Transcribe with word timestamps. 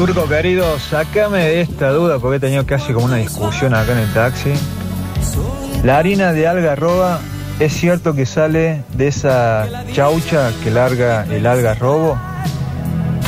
Turco 0.00 0.26
querido, 0.26 0.78
sácame 0.78 1.40
de 1.40 1.60
esta 1.60 1.90
duda 1.90 2.18
porque 2.18 2.38
he 2.38 2.40
tenido 2.40 2.64
casi 2.64 2.94
como 2.94 3.04
una 3.04 3.16
discusión 3.16 3.74
acá 3.74 3.92
en 3.92 3.98
el 3.98 4.10
taxi. 4.14 4.50
La 5.84 5.98
harina 5.98 6.32
de 6.32 6.48
algarroba, 6.48 7.20
¿es 7.58 7.74
cierto 7.74 8.14
que 8.14 8.24
sale 8.24 8.82
de 8.94 9.08
esa 9.08 9.68
chaucha 9.92 10.52
que 10.64 10.70
larga 10.70 11.26
el 11.26 11.46
algarrobo? 11.46 12.18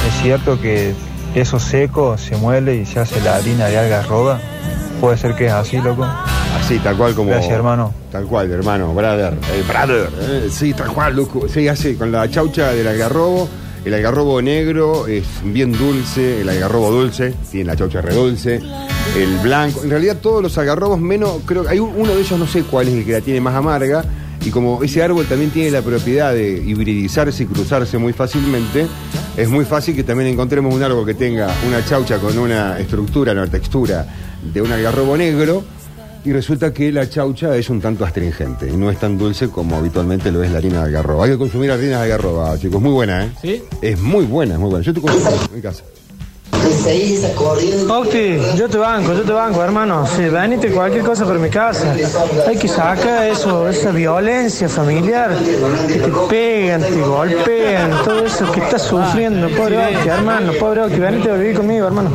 ¿Es 0.09 0.23
cierto 0.23 0.59
que 0.63 0.95
eso 1.35 1.61
seco 1.61 2.17
se 2.17 2.37
muele 2.37 2.77
y 2.77 2.87
se 2.87 3.01
hace 3.01 3.21
la 3.21 3.37
harina 3.37 3.67
de 3.67 3.77
algarroba? 3.77 4.41
Puede 4.99 5.19
ser 5.19 5.35
que 5.35 5.49
es 5.49 5.53
así, 5.53 5.77
loco. 5.77 6.07
Así, 6.59 6.79
tal 6.79 6.97
cual 6.97 7.15
como. 7.15 7.29
Gracias, 7.29 7.53
hermano. 7.53 7.93
Tal 8.11 8.25
cual, 8.25 8.51
hermano, 8.51 8.95
brother. 8.95 9.35
Eh, 9.53 9.63
brother. 9.69 10.09
eh, 10.21 10.49
sí, 10.51 10.73
tal 10.73 10.89
cual, 10.89 11.17
loco. 11.17 11.47
Sí, 11.51 11.69
así, 11.69 11.97
con 11.97 12.11
la 12.11 12.31
chaucha 12.31 12.71
del 12.71 12.89
algarrobo. 12.89 13.47
El 13.85 13.95
algarrobo 13.95 14.41
negro 14.41 15.07
es 15.09 15.25
bien 15.45 15.73
dulce, 15.73 16.41
el 16.43 16.49
algarrobo 16.49 16.91
dulce, 16.93 17.35
tiene 17.51 17.67
la 17.67 17.77
chaucha 17.77 18.01
redulce, 18.01 18.61
el 19.17 19.39
blanco. 19.43 19.81
En 19.83 19.91
realidad, 19.91 20.19
todos 20.23 20.41
los 20.43 20.57
algarrobos, 20.57 21.01
menos. 21.01 21.39
Creo 21.45 21.65
que 21.65 21.71
hay 21.71 21.81
un- 21.81 21.93
uno 21.97 22.15
de 22.15 22.21
ellos, 22.21 22.39
no 22.39 22.47
sé 22.47 22.63
cuál 22.63 22.87
es 22.89 22.95
el 22.95 23.05
que 23.05 23.13
la 23.13 23.21
tiene 23.21 23.41
más 23.41 23.55
amarga. 23.57 24.05
Y 24.45 24.51
como 24.51 24.83
ese 24.83 25.03
árbol 25.03 25.27
también 25.27 25.51
tiene 25.51 25.71
la 25.71 25.83
propiedad 25.83 26.33
de 26.33 26.63
hibridizarse 26.65 27.45
y 27.45 27.47
cruzarse 27.47 27.97
muy 27.99 28.13
fácilmente, 28.13 28.87
es 29.37 29.49
muy 29.49 29.65
fácil 29.65 29.95
que 29.95 30.03
también 30.03 30.31
encontremos 30.31 30.75
un 30.75 30.83
árbol 30.83 31.07
que 31.07 31.15
tenga 31.15 31.49
una 31.69 31.85
chaucha 31.85 32.19
con 32.19 32.37
una 32.39 32.79
estructura, 32.79 33.33
una 33.33 33.47
textura 33.47 34.07
de 34.53 34.61
un 34.63 34.71
algarrobo 34.73 35.17
negro. 35.17 35.63
Y 36.25 36.33
resulta 36.33 36.73
que 36.73 36.93
la 36.93 37.09
chaucha 37.09 37.57
es 37.57 37.69
un 37.69 37.81
tanto 37.81 38.05
astringente 38.05 38.69
y 38.69 38.77
no 38.77 38.91
es 38.91 38.99
tan 38.99 39.19
dulce 39.19 39.49
como 39.49 39.77
habitualmente 39.77 40.31
lo 40.31 40.43
es 40.43 40.53
la 40.53 40.59
harina 40.59 40.79
de 40.79 40.85
algarroba. 40.85 41.25
Hay 41.25 41.33
que 41.33 41.39
consumir 41.39 41.73
harina 41.73 41.99
de 41.99 42.03
algarroba, 42.05 42.57
chicos. 42.59 42.81
Muy 42.81 42.93
buena, 42.93 43.25
¿eh? 43.25 43.33
¿Sí? 43.43 43.63
Es 43.81 44.01
muy 44.01 44.25
buena, 44.25 44.55
es 44.55 44.61
muy 44.61 44.71
buena. 44.71 44.85
Yo 44.85 44.95
te 44.95 45.01
consumo 45.01 45.31
en 45.49 45.57
mi 45.57 45.61
casa. 45.61 45.83
Octi, 47.89 48.39
yo 48.57 48.69
te 48.69 48.79
banco, 48.79 49.15
yo 49.15 49.23
te 49.23 49.33
banco, 49.33 49.65
hermano. 49.65 50.07
Si 50.07 50.23
venite 50.23 50.71
cualquier 50.71 51.03
cosa 51.03 51.25
por 51.25 51.39
mi 51.41 51.51
casa. 51.51 51.93
Hay 52.47 52.57
que 52.57 52.69
sacar 52.69 53.27
eso, 53.27 53.69
esa 53.69 53.91
violencia 53.91 54.69
familiar. 54.69 55.37
Que 55.89 55.95
te 55.95 56.11
pegan, 56.29 56.83
te 56.83 57.03
golpean, 57.03 57.91
todo 58.05 58.27
eso 58.27 58.51
que 58.53 58.61
estás 58.61 58.83
sufriendo. 58.83 59.49
Pobre 59.57 59.79
Octi, 59.79 60.09
hermano, 60.09 60.53
pobre 60.61 60.83
Octi, 60.83 61.01
venite 61.01 61.31
a 61.31 61.35
vivir 61.35 61.57
conmigo, 61.57 61.87
hermano. 61.87 62.11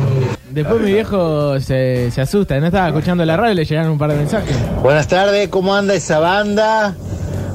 Después 0.50 0.80
mi 0.80 0.92
viejo 0.92 1.60
se, 1.60 2.10
se 2.10 2.20
asusta, 2.20 2.58
no 2.58 2.66
estaba 2.66 2.88
escuchando 2.88 3.24
la 3.24 3.36
radio 3.36 3.52
y 3.52 3.56
le 3.56 3.64
llegaron 3.64 3.92
un 3.92 3.98
par 3.98 4.10
de 4.10 4.16
mensajes. 4.16 4.56
Buenas 4.82 5.06
tardes, 5.06 5.48
¿cómo 5.48 5.74
anda 5.74 5.94
esa 5.94 6.18
banda? 6.18 6.94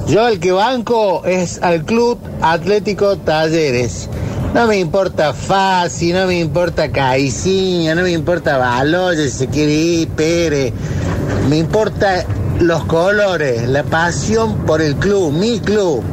Yo 0.06 0.28
el 0.28 0.38
que 0.38 0.52
banco 0.52 1.24
es 1.24 1.60
al 1.62 1.84
Club 1.84 2.18
Atlético 2.40 3.16
Talleres. 3.16 4.08
No 4.54 4.68
me 4.68 4.78
importa 4.78 5.32
Fasi, 5.32 6.12
no 6.12 6.26
me 6.26 6.38
importa 6.38 6.92
Caiciña, 6.92 7.94
no 7.94 8.02
me 8.02 8.12
importa 8.12 8.58
Baloya, 8.58 9.22
si 9.24 9.30
se 9.30 9.48
quiere 9.48 9.72
ir, 9.72 10.08
Pérez. 10.08 10.72
Me 11.48 11.56
importa 11.56 12.24
los 12.60 12.84
colores, 12.84 13.68
la 13.68 13.82
pasión 13.82 14.64
por 14.66 14.80
el 14.80 14.94
club, 14.96 15.32
mi 15.32 15.58
club. 15.58 16.04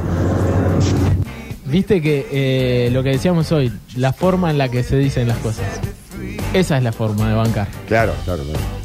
Viste 1.65 2.01
que 2.01 2.27
eh, 2.31 2.89
lo 2.91 3.03
que 3.03 3.09
decíamos 3.09 3.51
hoy, 3.51 3.71
la 3.95 4.11
forma 4.11 4.49
en 4.49 4.57
la 4.57 4.69
que 4.69 4.83
se 4.83 4.97
dicen 4.97 5.27
las 5.27 5.37
cosas. 5.37 5.65
Esa 6.53 6.77
es 6.77 6.83
la 6.83 6.91
forma 6.91 7.29
de 7.29 7.35
bancar. 7.35 7.67
Claro, 7.87 8.13
claro, 8.25 8.43
claro. 8.43 8.80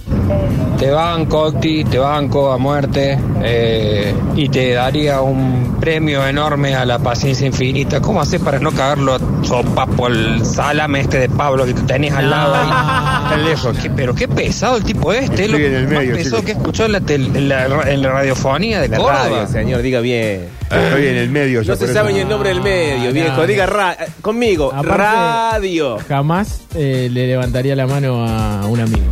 Te 0.78 0.90
banco, 0.90 1.42
Octi, 1.44 1.84
te 1.84 1.98
banco 1.98 2.52
a 2.52 2.58
muerte 2.58 3.18
eh, 3.42 4.14
y 4.34 4.48
te 4.48 4.72
daría 4.74 5.20
un 5.22 5.76
premio 5.80 6.26
enorme 6.26 6.74
a 6.74 6.84
la 6.84 6.98
paciencia 6.98 7.46
infinita. 7.46 8.00
¿Cómo 8.00 8.20
haces 8.20 8.40
para 8.42 8.58
no 8.58 8.72
cagarlo 8.72 9.14
a 9.14 9.18
sopapo 9.42 10.08
el 10.08 10.44
salame 10.44 11.00
este 11.00 11.18
de 11.20 11.28
Pablo 11.30 11.64
que 11.64 11.72
tenés 11.74 12.12
al 12.12 12.28
lado 12.28 12.54
ahí, 12.54 12.68
tan 13.30 13.44
lejos? 13.46 13.78
¿Qué- 13.78 13.88
pero 13.90 14.14
qué 14.14 14.28
pesado 14.28 14.76
el 14.76 14.84
tipo 14.84 15.12
este, 15.12 15.44
Estoy 15.46 15.48
lo 15.60 15.66
en 15.66 15.74
el 15.74 15.84
más 15.84 15.92
medio, 15.98 16.14
pesado 16.16 16.42
que 16.44 16.52
escuchó 16.52 16.84
en 16.86 16.92
la, 16.92 17.00
tel- 17.00 17.34
en 17.34 17.48
la, 17.48 17.64
en 17.90 18.02
la 18.02 18.10
radiofonía 18.12 18.80
de 18.80 18.88
La 18.88 18.96
Córdoba. 18.98 19.22
radio, 19.24 19.46
señor, 19.46 19.80
diga 19.82 20.00
bien. 20.00 20.48
Estoy 20.70 21.06
en 21.06 21.16
el 21.16 21.30
medio. 21.30 21.62
yo 21.62 21.72
No 21.72 21.76
se 21.78 21.84
por 21.86 21.94
sabe 21.94 22.12
ni 22.12 22.18
el 22.18 22.28
nombre 22.28 22.50
del 22.50 22.60
medio, 22.60 23.08
Ah, 23.08 23.12
viejo. 23.12 23.36
no, 23.38 23.46
Diga 23.46 23.66
ra- 23.66 23.96
conmigo, 24.20 24.72
Aparte- 24.74 24.92
radio. 24.98 25.98
Jamás 26.06 26.60
eh, 26.74 27.08
le 27.10 27.26
levantaría 27.28 27.74
la 27.76 27.86
mano 27.86 28.26
a 28.28 28.66
un 28.66 28.80
amigo. 28.80 29.04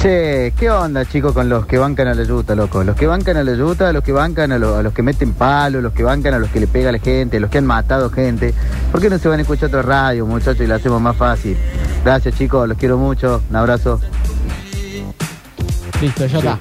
Che, 0.00 0.52
¿qué 0.56 0.70
onda, 0.70 1.04
chicos, 1.06 1.32
con 1.32 1.48
los 1.48 1.66
que 1.66 1.76
bancan 1.76 2.06
a 2.06 2.14
la 2.14 2.22
yuta, 2.22 2.54
loco? 2.54 2.84
Los 2.84 2.94
que 2.94 3.08
bancan 3.08 3.36
a 3.36 3.42
la 3.42 3.52
yuta, 3.54 3.92
los 3.92 4.04
que 4.04 4.12
bancan 4.12 4.52
a, 4.52 4.58
lo- 4.58 4.76
a 4.76 4.82
los 4.84 4.92
que 4.92 5.02
meten 5.02 5.32
palos, 5.32 5.82
los 5.82 5.92
que 5.92 6.04
bancan 6.04 6.34
a 6.34 6.38
los 6.38 6.48
que 6.50 6.60
le 6.60 6.68
pega 6.68 6.90
a 6.90 6.92
la 6.92 7.00
gente, 7.00 7.40
los 7.40 7.50
que 7.50 7.58
han 7.58 7.66
matado 7.66 8.08
gente. 8.08 8.54
¿Por 8.92 9.00
qué 9.00 9.10
no 9.10 9.18
se 9.18 9.28
van 9.28 9.40
a 9.40 9.42
escuchar 9.42 9.68
otra 9.68 9.82
radio, 9.82 10.24
muchachos, 10.24 10.60
y 10.60 10.68
la 10.68 10.76
hacemos 10.76 11.00
más 11.00 11.16
fácil? 11.16 11.56
Gracias, 12.04 12.36
chicos, 12.36 12.68
los 12.68 12.78
quiero 12.78 12.96
mucho. 12.96 13.42
Un 13.50 13.56
abrazo. 13.56 14.00
Listo, 16.00 16.26
ya 16.26 16.38
está. 16.38 16.58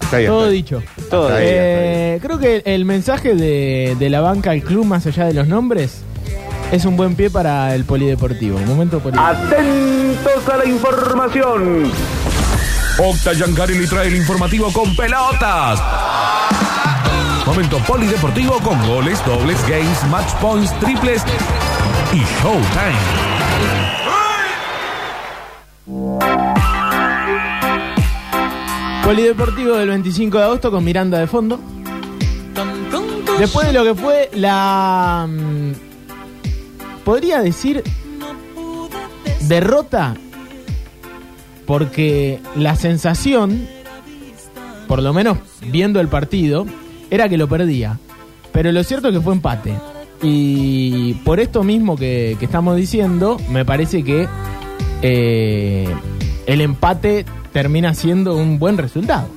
Está 0.00 0.16
ahí, 0.16 0.26
Todo 0.26 0.40
está 0.44 0.50
dicho. 0.52 0.82
Todo 1.10 1.28
Está 1.28 1.38
ahí, 1.40 1.44
está 1.46 1.58
ahí. 1.58 1.58
Eh, 1.58 2.18
creo 2.22 2.38
que 2.38 2.62
el 2.64 2.86
mensaje 2.86 3.34
de, 3.34 3.96
de 3.98 4.08
la 4.08 4.22
banca 4.22 4.52
al 4.52 4.62
club, 4.62 4.86
más 4.86 5.06
allá 5.06 5.26
de 5.26 5.34
los 5.34 5.46
nombres, 5.46 6.00
es 6.72 6.86
un 6.86 6.96
buen 6.96 7.14
pie 7.16 7.28
para 7.28 7.74
el 7.74 7.84
polideportivo. 7.84 8.58
Momento 8.60 8.98
polideportivo. 9.00 9.46
Atentos 9.46 10.48
a 10.50 10.56
la 10.56 10.64
información. 10.64 11.90
Octa 12.98 13.32
Yancari 13.32 13.78
le 13.78 13.86
trae 13.86 14.08
el 14.08 14.16
informativo 14.16 14.72
con 14.72 14.94
pelotas. 14.96 15.80
Momento 17.46 17.78
polideportivo 17.78 18.58
con 18.60 18.84
goles, 18.86 19.24
dobles, 19.24 19.60
games, 19.68 20.04
match 20.10 20.32
points, 20.40 20.72
triples 20.80 21.22
y 22.12 22.18
showtime. 22.42 22.98
Polideportivo 29.04 29.76
del 29.76 29.88
25 29.88 30.38
de 30.38 30.44
agosto 30.44 30.70
con 30.70 30.84
Miranda 30.84 31.18
de 31.18 31.26
fondo. 31.26 31.58
Después 33.38 33.66
de 33.68 33.72
lo 33.72 33.84
que 33.84 33.94
fue 33.94 34.30
la. 34.34 35.26
mm, 35.28 35.72
Podría 37.04 37.40
decir. 37.40 37.82
Derrota. 39.42 40.14
Porque 41.68 42.40
la 42.56 42.74
sensación, 42.74 43.68
por 44.88 45.02
lo 45.02 45.12
menos 45.12 45.38
viendo 45.66 46.00
el 46.00 46.08
partido, 46.08 46.66
era 47.10 47.28
que 47.28 47.36
lo 47.36 47.46
perdía. 47.46 47.98
Pero 48.52 48.72
lo 48.72 48.82
cierto 48.82 49.08
es 49.08 49.14
que 49.14 49.20
fue 49.20 49.34
empate. 49.34 49.74
Y 50.22 51.12
por 51.24 51.38
esto 51.38 51.62
mismo 51.62 51.94
que, 51.94 52.36
estamos 52.40 52.74
diciendo, 52.76 53.36
me 53.50 53.64
parece 53.66 54.02
que 54.02 54.26
eh, 55.02 55.94
el 56.46 56.60
empate 56.62 57.24
termina 57.52 57.92
siendo 57.92 58.34
un 58.34 58.58
buen 58.58 58.78
resultado 58.78 59.28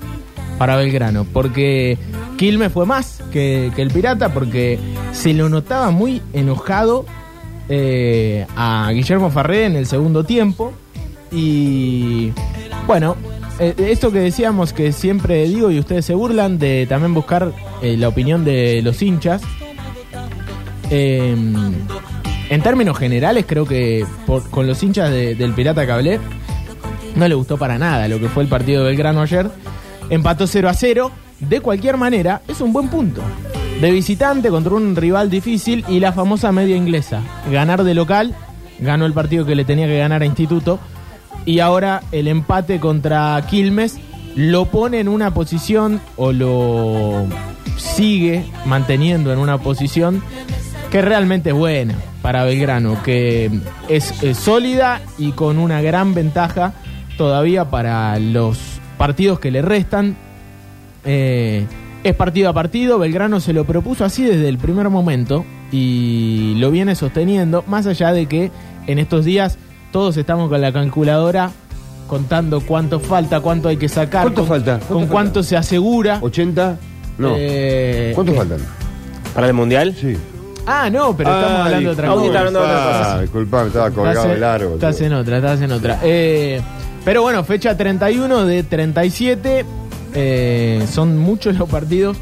para 0.58 0.78
Belgrano. 0.78 1.26
Porque 1.26 1.98
Quilmes 2.38 2.72
fue 2.72 2.86
más 2.86 3.22
que, 3.34 3.74
que 3.76 3.82
el 3.82 3.92
Pirata, 3.92 4.34
porque 4.34 4.80
se 5.12 5.34
lo 5.34 5.50
notaba 5.50 5.92
muy 5.92 6.22
enojado 6.32 7.06
eh, 7.68 8.48
a 8.56 8.90
Guillermo 8.94 9.32
Farré 9.32 9.66
en 9.66 9.76
el 9.76 9.86
segundo 9.86 10.24
tiempo. 10.24 10.74
Y 11.32 12.32
bueno, 12.88 13.16
eh, 13.60 13.74
esto 13.78 14.12
que 14.12 14.20
decíamos 14.20 14.74
que 14.74 14.92
siempre 14.92 15.44
digo 15.46 15.72
y 15.72 15.80
ustedes 15.80 16.06
se 16.06 16.14
burlan 16.14 16.60
de 16.60 16.86
también 16.88 17.14
buscar 17.14 17.54
eh, 17.82 17.96
la 17.98 18.08
opinión 18.10 18.44
de 18.44 18.82
los 18.84 19.02
hinchas. 19.02 19.42
Eh, 20.90 21.36
en 22.50 22.62
términos 22.62 22.98
generales, 22.98 23.46
creo 23.48 23.66
que 23.66 24.06
con 24.50 24.68
los 24.68 24.84
hinchas 24.84 25.10
de- 25.10 25.36
del 25.36 25.54
Pirata 25.54 25.86
que 25.86 25.92
hablé, 25.92 26.20
no 27.16 27.28
le 27.28 27.36
gustó 27.36 27.58
para 27.58 27.78
nada 27.78 28.08
lo 28.10 28.20
que 28.20 28.28
fue 28.28 28.44
el 28.44 28.50
partido 28.50 28.84
de 28.84 28.90
Belgrano 28.90 29.22
ayer. 29.22 29.50
Empató 30.10 30.48
0 30.48 30.68
a 30.70 30.74
0. 30.74 31.12
De 31.40 31.60
cualquier 31.62 31.98
manera, 31.98 32.42
es 32.48 32.60
un 32.62 32.72
buen 32.74 32.90
punto. 32.90 33.22
De 33.80 33.90
visitante 33.90 34.50
contra 34.50 34.76
un 34.76 34.96
rival 34.96 35.30
difícil 35.30 35.84
y 35.88 36.00
la 36.00 36.12
famosa 36.12 36.52
media 36.52 36.76
inglesa. 36.76 37.22
Ganar 37.52 37.84
de 37.84 37.94
local, 37.96 38.36
ganó 38.80 39.06
el 39.08 39.14
partido 39.14 39.46
que 39.46 39.56
le 39.56 39.64
tenía 39.66 39.88
que 39.88 39.98
ganar 39.98 40.22
a 40.22 40.26
Instituto. 40.26 40.80
Y 41.46 41.60
ahora 41.60 42.02
el 42.12 42.28
empate 42.28 42.80
contra 42.80 43.44
Quilmes 43.50 43.98
lo 44.36 44.66
pone 44.66 45.00
en 45.00 45.08
una 45.08 45.34
posición 45.34 46.00
o 46.16 46.32
lo 46.32 47.26
sigue 47.78 48.46
manteniendo 48.66 49.34
en 49.34 49.40
una 49.40 49.58
posición 49.58 50.22
que 50.92 51.02
realmente 51.02 51.50
es 51.50 51.56
buena 51.56 51.96
para 52.22 52.44
Belgrano, 52.44 53.02
que 53.04 53.50
es, 53.88 54.14
sólida 54.38 55.02
y 55.18 55.32
con 55.32 55.58
una 55.58 55.82
gran 55.82 56.14
ventaja 56.14 56.74
todavía 57.18 57.70
para 57.70 58.20
los 58.20 58.60
partidos 58.98 59.40
que 59.40 59.52
le 59.52 59.62
restan. 59.62 60.16
Eh, 61.06 61.66
es 62.04 62.16
partido 62.16 62.50
a 62.50 62.54
partido, 62.54 63.00
Belgrano 63.00 63.40
se 63.40 63.54
lo 63.54 63.66
propuso 63.66 64.06
así 64.06 64.24
desde 64.24 64.50
el 64.50 64.58
primer 64.58 64.90
momento 64.90 65.46
y 65.72 66.56
lo 66.58 66.72
viene 66.72 66.96
sosteniendo, 66.96 67.64
más 67.68 67.88
allá 67.88 68.12
de 68.12 68.26
que 68.26 68.52
en 68.88 69.00
estos 69.00 69.26
días 69.26 69.58
todos 69.92 70.18
estamos 70.18 70.50
con 70.50 70.62
la 70.62 70.72
calculadora 70.72 71.52
contando 72.08 72.62
cuánto 72.62 73.00
falta, 73.00 73.40
cuánto 73.40 73.70
hay 73.70 73.78
que 73.78 73.88
sacar, 73.90 74.24
¿Cuánto 74.24 74.42
con, 74.42 74.50
falta? 74.50 74.80
con 74.80 74.88
¿Cuánto 74.88 75.12
cuánto 75.12 75.34
falta? 75.36 75.50
se 75.50 75.58
asegura. 75.58 76.20
¿80? 76.22 76.76
No. 77.18 77.34
Eh, 77.38 78.12
¿Cuántos 78.16 78.36
eh, 78.36 78.38
faltan? 78.38 78.60
¿Para 79.34 79.48
el 79.48 79.54
mundial? 79.54 79.96
Sí. 80.00 80.18
Ah, 80.68 80.90
no, 80.92 81.16
pero 81.16 81.30
estamos 81.30 81.58
Ay, 81.60 81.66
hablando 81.66 81.90
de 81.90 81.94
otra 81.94 82.08
cosa. 82.10 82.26
está 82.26 82.40
hablando 82.40 82.60
de 82.60 82.66
otra 82.66 82.78
cosa. 82.78 83.14
Ah, 83.16 83.22
disculpame, 83.22 83.68
estaba 83.68 83.92
colgado 83.92 84.28
del 84.28 84.44
árbol. 84.44 84.74
Estás 84.76 85.02
en 85.02 85.14
otra, 85.14 85.38
estás 85.38 85.62
en 85.62 85.72
otra. 85.72 86.00
Eh, 86.04 86.62
pero 87.06 87.22
bueno, 87.24 87.44
fecha 87.44 87.76
31 87.78 88.46
de 88.46 88.64
37. 88.64 89.66
eh, 90.14 90.86
son 90.92 91.18
muchos 91.18 91.56
los 91.58 91.70
partidos 91.70 92.18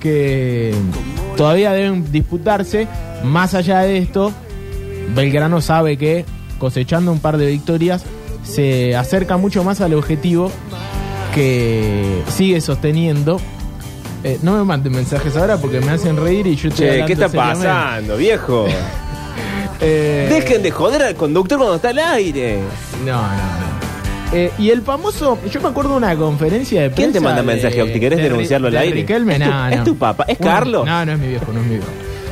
que 0.00 0.74
todavía 1.36 1.72
deben 1.72 2.10
disputarse. 2.10 2.88
Más 3.22 3.54
allá 3.54 3.80
de 3.80 3.98
esto, 3.98 4.32
Belgrano 5.14 5.60
sabe 5.60 5.96
que 5.96 6.24
cosechando 6.58 7.12
un 7.12 7.18
par 7.20 7.36
de 7.38 7.46
victorias 7.46 8.04
se 8.44 8.94
acerca 8.96 9.36
mucho 9.36 9.64
más 9.64 9.80
al 9.80 9.94
objetivo 9.94 10.50
que 11.34 12.22
sigue 12.28 12.60
sosteniendo. 12.60 13.40
Eh, 14.24 14.38
no 14.42 14.56
me 14.56 14.64
manden 14.64 14.92
mensajes 14.92 15.36
ahora 15.36 15.56
porque 15.58 15.80
me 15.80 15.90
hacen 15.92 16.16
reír 16.16 16.46
y 16.46 16.56
yo 16.56 16.68
estoy 16.68 16.86
Che, 16.86 17.04
¿qué 17.04 17.12
está 17.12 17.28
seriamente. 17.28 17.66
pasando, 17.66 18.16
viejo? 18.16 18.66
Eh, 19.78 20.26
Dejen 20.30 20.62
de 20.62 20.70
joder 20.70 21.02
al 21.02 21.14
conductor 21.16 21.58
cuando 21.58 21.76
está 21.76 21.90
al 21.90 21.98
aire. 21.98 22.60
No, 23.04 23.12
no, 23.12 23.28
no. 23.28 24.32
Eh, 24.32 24.50
y 24.58 24.70
el 24.70 24.80
famoso, 24.80 25.38
yo 25.52 25.60
me 25.60 25.68
acuerdo 25.68 25.90
de 25.90 25.96
una 25.98 26.16
conferencia 26.16 26.80
de 26.80 26.86
prensa. 26.88 26.96
¿Quién 27.02 27.12
te 27.12 27.20
manda 27.20 27.42
de- 27.42 27.46
mensaje, 27.46 27.82
Octi? 27.82 28.00
¿Querés 28.00 28.18
de 28.18 28.24
Ri- 28.24 28.30
denunciarlo 28.30 28.68
al 28.68 28.72
de 28.72 28.78
aire? 28.78 28.94
Riquelme, 29.02 29.34
¿Es 29.36 29.42
tu- 29.42 29.50
no, 29.50 29.68
es 29.68 29.84
tu 29.84 29.96
papá? 29.98 30.24
¿Es 30.28 30.38
Carlos? 30.38 30.86
No, 30.86 31.04
no 31.04 31.12
es 31.12 31.18
mi 31.18 31.28
viejo, 31.28 31.52
no 31.52 31.60
es 31.60 31.66
mi 31.66 31.74
viejo. 31.74 31.88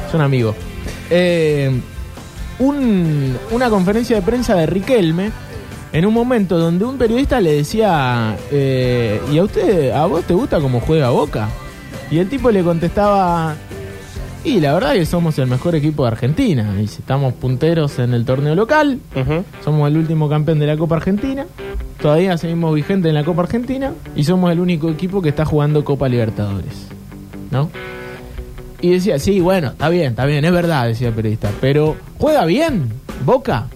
Es 0.09 0.15
un 0.15 0.21
amigo. 0.23 0.55
Eh, 1.11 1.71
un- 2.59 3.37
una 3.51 3.69
conferencia 3.71 4.17
de 4.17 4.23
prensa 4.23 4.55
de 4.55 4.67
Riquelme 4.67 5.31
en 5.93 6.07
un 6.07 6.15
momento 6.15 6.59
donde 6.59 6.85
un 6.85 6.99
periodista 6.99 7.41
le 7.41 7.53
decía, 7.53 8.37
eh, 8.51 9.21
¿y 9.33 9.39
a 9.39 9.45
usted, 9.45 9.91
a 9.93 10.07
vos 10.07 10.25
te 10.25 10.35
gusta 10.35 10.61
cómo 10.61 10.81
juega 10.81 11.11
Boca? 11.11 11.49
Y 12.11 12.19
el 12.19 12.29
tipo 12.29 12.51
le 12.51 12.63
contestaba, 12.63 13.55
y 14.45 14.61
la 14.61 14.75
verdad 14.75 14.93
que 14.95 15.07
somos 15.07 15.39
el 15.39 15.47
mejor 15.47 15.75
equipo 15.75 16.03
de 16.05 16.09
Argentina. 16.09 16.75
Dice, 16.75 17.01
estamos 17.01 17.33
punteros 17.35 17.99
en 17.99 18.13
el 18.13 18.25
torneo 18.25 18.55
local, 18.55 18.99
somos 19.65 19.89
el 19.89 19.97
último 19.97 20.29
campeón 20.29 20.59
de 20.59 20.67
la 20.67 20.77
Copa 20.77 20.97
Argentina. 20.97 21.47
Todavía 22.01 22.37
seguimos 22.37 22.75
vigentes 22.75 23.09
en 23.09 23.15
la 23.15 23.25
Copa 23.25 23.43
Argentina. 23.43 23.93
Y 24.15 24.25
somos 24.25 24.53
el 24.53 24.61
único 24.61 24.91
equipo 24.91 25.23
que 25.23 25.31
está 25.31 25.45
jugando 25.47 25.83
Copa 25.85 26.07
Libertadores. 26.09 26.89
¿No? 27.51 27.71
Y 28.85 28.91
decía, 28.91 29.19
sí, 29.19 29.41
bueno, 29.41 29.69
está 29.69 29.89
bien, 29.89 30.09
está 30.11 30.27
bien, 30.27 30.45
es 30.45 30.53
verdad, 30.53 30.87
decía 30.87 31.09
el 31.09 31.15
periodista. 31.15 31.51
Pero, 31.59 31.97
¿juega 32.19 32.45
bien? 32.45 32.93
¿Boca? 33.25 33.67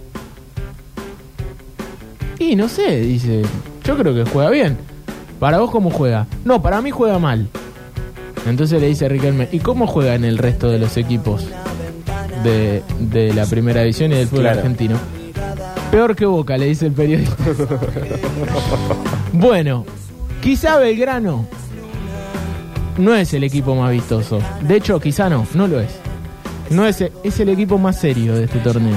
Y 2.38 2.54
no 2.56 2.68
sé, 2.68 3.00
dice, 3.00 3.40
yo 3.84 3.96
creo 3.96 4.14
que 4.14 4.30
juega 4.30 4.50
bien. 4.50 4.76
¿Para 5.40 5.58
vos 5.60 5.70
cómo 5.70 5.88
juega? 5.90 6.26
No, 6.44 6.60
para 6.60 6.82
mí 6.82 6.90
juega 6.90 7.18
mal. 7.18 7.48
Entonces 8.46 8.80
le 8.82 8.88
dice 8.88 9.08
Riquelme, 9.08 9.48
¿y 9.50 9.60
cómo 9.60 9.86
juegan 9.86 10.24
el 10.24 10.36
resto 10.36 10.68
de 10.68 10.78
los 10.78 10.96
equipos 10.98 11.46
de, 12.44 12.82
de 13.00 13.32
la 13.32 13.46
primera 13.46 13.80
división 13.80 14.12
y 14.12 14.16
del 14.16 14.26
fútbol 14.28 14.42
Claro. 14.42 14.58
argentino? 14.58 14.96
Peor 15.90 16.14
que 16.16 16.26
Boca, 16.26 16.58
le 16.58 16.66
dice 16.66 16.84
el 16.86 16.92
periodista. 16.92 17.34
bueno, 19.32 19.86
quizá 20.42 20.76
Belgrano 20.78 21.46
no 22.98 23.14
es 23.14 23.32
el 23.32 23.44
equipo 23.44 23.74
más 23.74 23.90
vistoso. 23.92 24.40
De 24.62 24.76
hecho, 24.76 25.00
quizá 25.00 25.28
no, 25.28 25.46
no 25.54 25.66
lo 25.66 25.80
es. 25.80 25.90
No 26.70 26.86
es, 26.86 27.00
es 27.00 27.40
el 27.40 27.48
equipo 27.48 27.78
más 27.78 27.98
serio 27.98 28.34
de 28.34 28.44
este 28.44 28.58
torneo. 28.58 28.96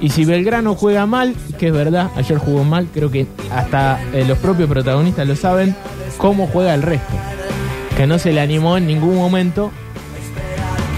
Y 0.00 0.10
si 0.10 0.24
Belgrano 0.24 0.74
juega 0.74 1.06
mal, 1.06 1.34
que 1.58 1.68
es 1.68 1.72
verdad, 1.72 2.10
ayer 2.16 2.38
jugó 2.38 2.64
mal, 2.64 2.88
creo 2.92 3.10
que 3.10 3.26
hasta 3.52 4.00
eh, 4.12 4.24
los 4.26 4.38
propios 4.38 4.68
protagonistas 4.68 5.26
lo 5.26 5.36
saben, 5.36 5.74
cómo 6.18 6.46
juega 6.46 6.74
el 6.74 6.82
resto. 6.82 7.14
Que 7.96 8.06
no 8.06 8.18
se 8.18 8.32
le 8.32 8.40
animó 8.40 8.76
en 8.76 8.86
ningún 8.86 9.16
momento 9.16 9.70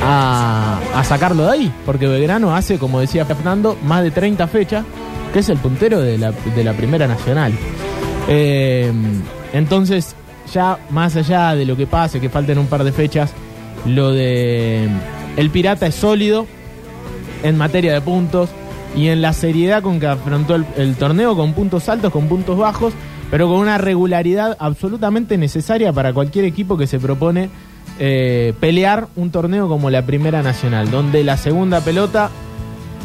a, 0.02 0.78
a 0.94 1.04
sacarlo 1.04 1.44
de 1.44 1.50
ahí. 1.50 1.74
Porque 1.84 2.06
Belgrano 2.06 2.54
hace, 2.54 2.78
como 2.78 3.00
decía 3.00 3.24
Fernando, 3.24 3.76
más 3.84 4.02
de 4.02 4.10
30 4.10 4.46
fechas, 4.46 4.84
que 5.32 5.40
es 5.40 5.48
el 5.48 5.58
puntero 5.58 6.00
de 6.00 6.18
la, 6.18 6.32
de 6.32 6.64
la 6.64 6.72
Primera 6.72 7.06
Nacional. 7.06 7.52
Eh, 8.28 8.92
entonces, 9.52 10.14
ya 10.52 10.78
más 10.90 11.16
allá 11.16 11.54
de 11.54 11.64
lo 11.64 11.76
que 11.76 11.86
pase, 11.86 12.20
que 12.20 12.28
falten 12.28 12.58
un 12.58 12.66
par 12.66 12.84
de 12.84 12.92
fechas, 12.92 13.32
lo 13.84 14.12
de 14.12 14.88
el 15.36 15.50
Pirata 15.50 15.86
es 15.86 15.94
sólido 15.94 16.46
en 17.42 17.56
materia 17.56 17.92
de 17.92 18.00
puntos 18.00 18.50
y 18.96 19.08
en 19.08 19.20
la 19.20 19.32
seriedad 19.32 19.82
con 19.82 20.00
que 20.00 20.06
afrontó 20.06 20.54
el, 20.54 20.96
torneo, 20.96 21.36
con 21.36 21.52
puntos 21.52 21.88
altos, 21.88 22.10
con 22.10 22.28
puntos 22.28 22.56
bajos, 22.56 22.94
pero 23.30 23.48
con 23.48 23.58
una 23.58 23.78
regularidad 23.78 24.56
absolutamente 24.58 25.36
necesaria 25.36 25.92
para 25.92 26.12
cualquier 26.14 26.46
equipo 26.46 26.78
que 26.78 26.86
se 26.86 26.98
propone 26.98 27.50
eh, 27.98 28.54
pelear 28.58 29.08
un 29.16 29.30
torneo 29.30 29.68
como 29.68 29.90
la 29.90 30.02
Primera 30.02 30.42
Nacional, 30.42 30.90
donde 30.90 31.24
la 31.24 31.36
segunda 31.36 31.80
pelota 31.80 32.30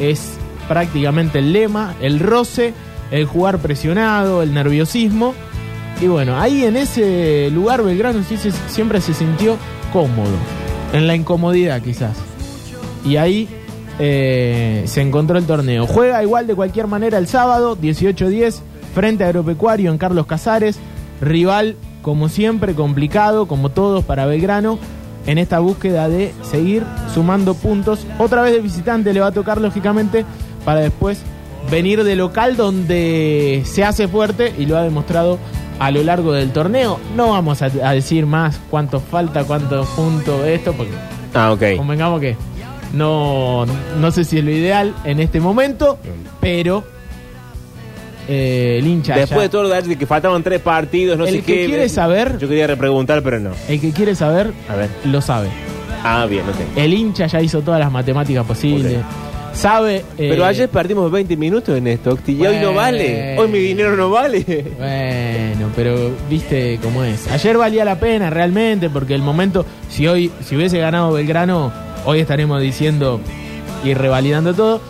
es 0.00 0.38
prácticamente 0.68 1.40
el 1.40 1.52
lema, 1.52 1.94
el 2.00 2.18
roce, 2.18 2.72
el 3.10 3.26
jugar 3.26 3.58
presionado, 3.58 4.42
el 4.42 4.54
nerviosismo. 4.54 5.34
Y 6.02 6.08
bueno, 6.08 6.36
ahí 6.36 6.64
en 6.64 6.76
ese 6.76 7.48
lugar 7.52 7.84
Belgrano 7.84 8.24
siempre 8.66 9.00
se 9.00 9.14
sintió 9.14 9.56
cómodo, 9.92 10.32
en 10.92 11.06
la 11.06 11.14
incomodidad 11.14 11.80
quizás. 11.80 12.16
Y 13.04 13.18
ahí 13.18 13.48
eh, 14.00 14.82
se 14.86 15.00
encontró 15.00 15.38
el 15.38 15.46
torneo. 15.46 15.86
Juega 15.86 16.20
igual 16.24 16.48
de 16.48 16.56
cualquier 16.56 16.88
manera 16.88 17.18
el 17.18 17.28
sábado, 17.28 17.78
18-10, 17.80 18.62
frente 18.96 19.22
a 19.22 19.28
Agropecuario 19.28 19.92
en 19.92 19.98
Carlos 19.98 20.26
Casares. 20.26 20.80
Rival, 21.20 21.76
como 22.02 22.28
siempre, 22.28 22.74
complicado, 22.74 23.46
como 23.46 23.68
todos 23.68 24.04
para 24.04 24.26
Belgrano, 24.26 24.80
en 25.26 25.38
esta 25.38 25.60
búsqueda 25.60 26.08
de 26.08 26.34
seguir 26.42 26.82
sumando 27.14 27.54
puntos. 27.54 28.08
Otra 28.18 28.42
vez 28.42 28.54
de 28.54 28.60
visitante 28.60 29.12
le 29.12 29.20
va 29.20 29.28
a 29.28 29.32
tocar, 29.32 29.60
lógicamente, 29.60 30.24
para 30.64 30.80
después 30.80 31.22
venir 31.70 32.02
de 32.02 32.16
local 32.16 32.56
donde 32.56 33.62
se 33.66 33.84
hace 33.84 34.08
fuerte 34.08 34.52
y 34.58 34.66
lo 34.66 34.76
ha 34.76 34.82
demostrado 34.82 35.38
a 35.78 35.90
lo 35.90 36.02
largo 36.02 36.32
del 36.32 36.50
torneo. 36.52 36.98
No 37.16 37.30
vamos 37.30 37.62
a, 37.62 37.66
a 37.66 37.92
decir 37.92 38.26
más 38.26 38.60
cuánto 38.70 39.00
falta, 39.00 39.44
cuántos 39.44 39.86
puntos, 39.88 40.44
esto, 40.46 40.72
porque 40.72 40.92
Ah, 41.34 41.56
convengamos 41.76 42.20
que 42.20 42.36
no, 42.92 43.64
no 43.98 44.10
sé 44.10 44.24
si 44.24 44.38
es 44.38 44.44
lo 44.44 44.50
ideal 44.50 44.94
en 45.04 45.18
este 45.20 45.40
momento, 45.40 45.98
pero 46.40 46.84
eh, 48.28 48.76
el 48.78 48.86
hincha 48.86 49.16
Después 49.16 49.42
de 49.42 49.48
todo 49.48 49.62
lo 49.64 49.68
de 49.70 49.96
que 49.96 50.06
faltaban 50.06 50.42
tres 50.42 50.60
partidos, 50.60 51.18
no 51.18 51.24
El 51.24 51.36
sé 51.36 51.40
que 51.42 51.54
qué. 51.60 51.66
quiere 51.66 51.88
saber- 51.88 52.38
Yo 52.38 52.48
quería 52.48 52.66
repreguntar, 52.66 53.22
pero 53.22 53.40
no. 53.40 53.50
el 53.68 53.80
que 53.80 53.92
quiere 53.92 54.14
saber 54.14 54.52
A 54.68 54.76
ver. 54.76 54.90
lo 55.04 55.20
sabe. 55.20 55.48
Ah, 56.04 56.26
bien, 56.28 56.42
ok. 56.48 56.76
El 56.76 56.92
hincha 56.94 57.26
ya 57.26 57.40
hizo 57.40 57.62
todas 57.62 57.80
las 57.80 57.90
matemáticas 57.90 58.44
posibles. 58.44 58.98
Sabe. 59.54 59.96
eh, 59.96 60.04
Pero 60.16 60.44
ayer 60.44 60.68
perdimos 60.68 61.10
20 61.10 61.36
minutos 61.36 61.76
en 61.76 61.86
esto, 61.86 62.10
Octi, 62.10 62.32
y 62.32 62.46
hoy 62.46 62.58
no 62.60 62.74
vale. 62.74 63.36
Hoy 63.38 63.48
mi 63.48 63.58
dinero 63.58 63.96
no 63.96 64.10
vale. 64.10 64.42
Bueno, 64.78 65.70
pero 65.76 66.10
viste 66.28 66.78
cómo 66.82 67.04
es. 67.04 67.28
Ayer 67.30 67.56
valía 67.58 67.84
la 67.84 67.98
pena 68.00 68.30
realmente 68.30 68.88
porque 68.90 69.14
el 69.14 69.22
momento, 69.22 69.64
si 69.88 70.06
hoy, 70.08 70.30
si 70.44 70.56
hubiese 70.56 70.78
ganado 70.78 71.12
Belgrano, 71.12 71.72
hoy 72.04 72.20
estaremos 72.20 72.60
diciendo 72.60 73.20
y 73.84 73.94
revalidando 73.94 74.54
todo. 74.54 74.80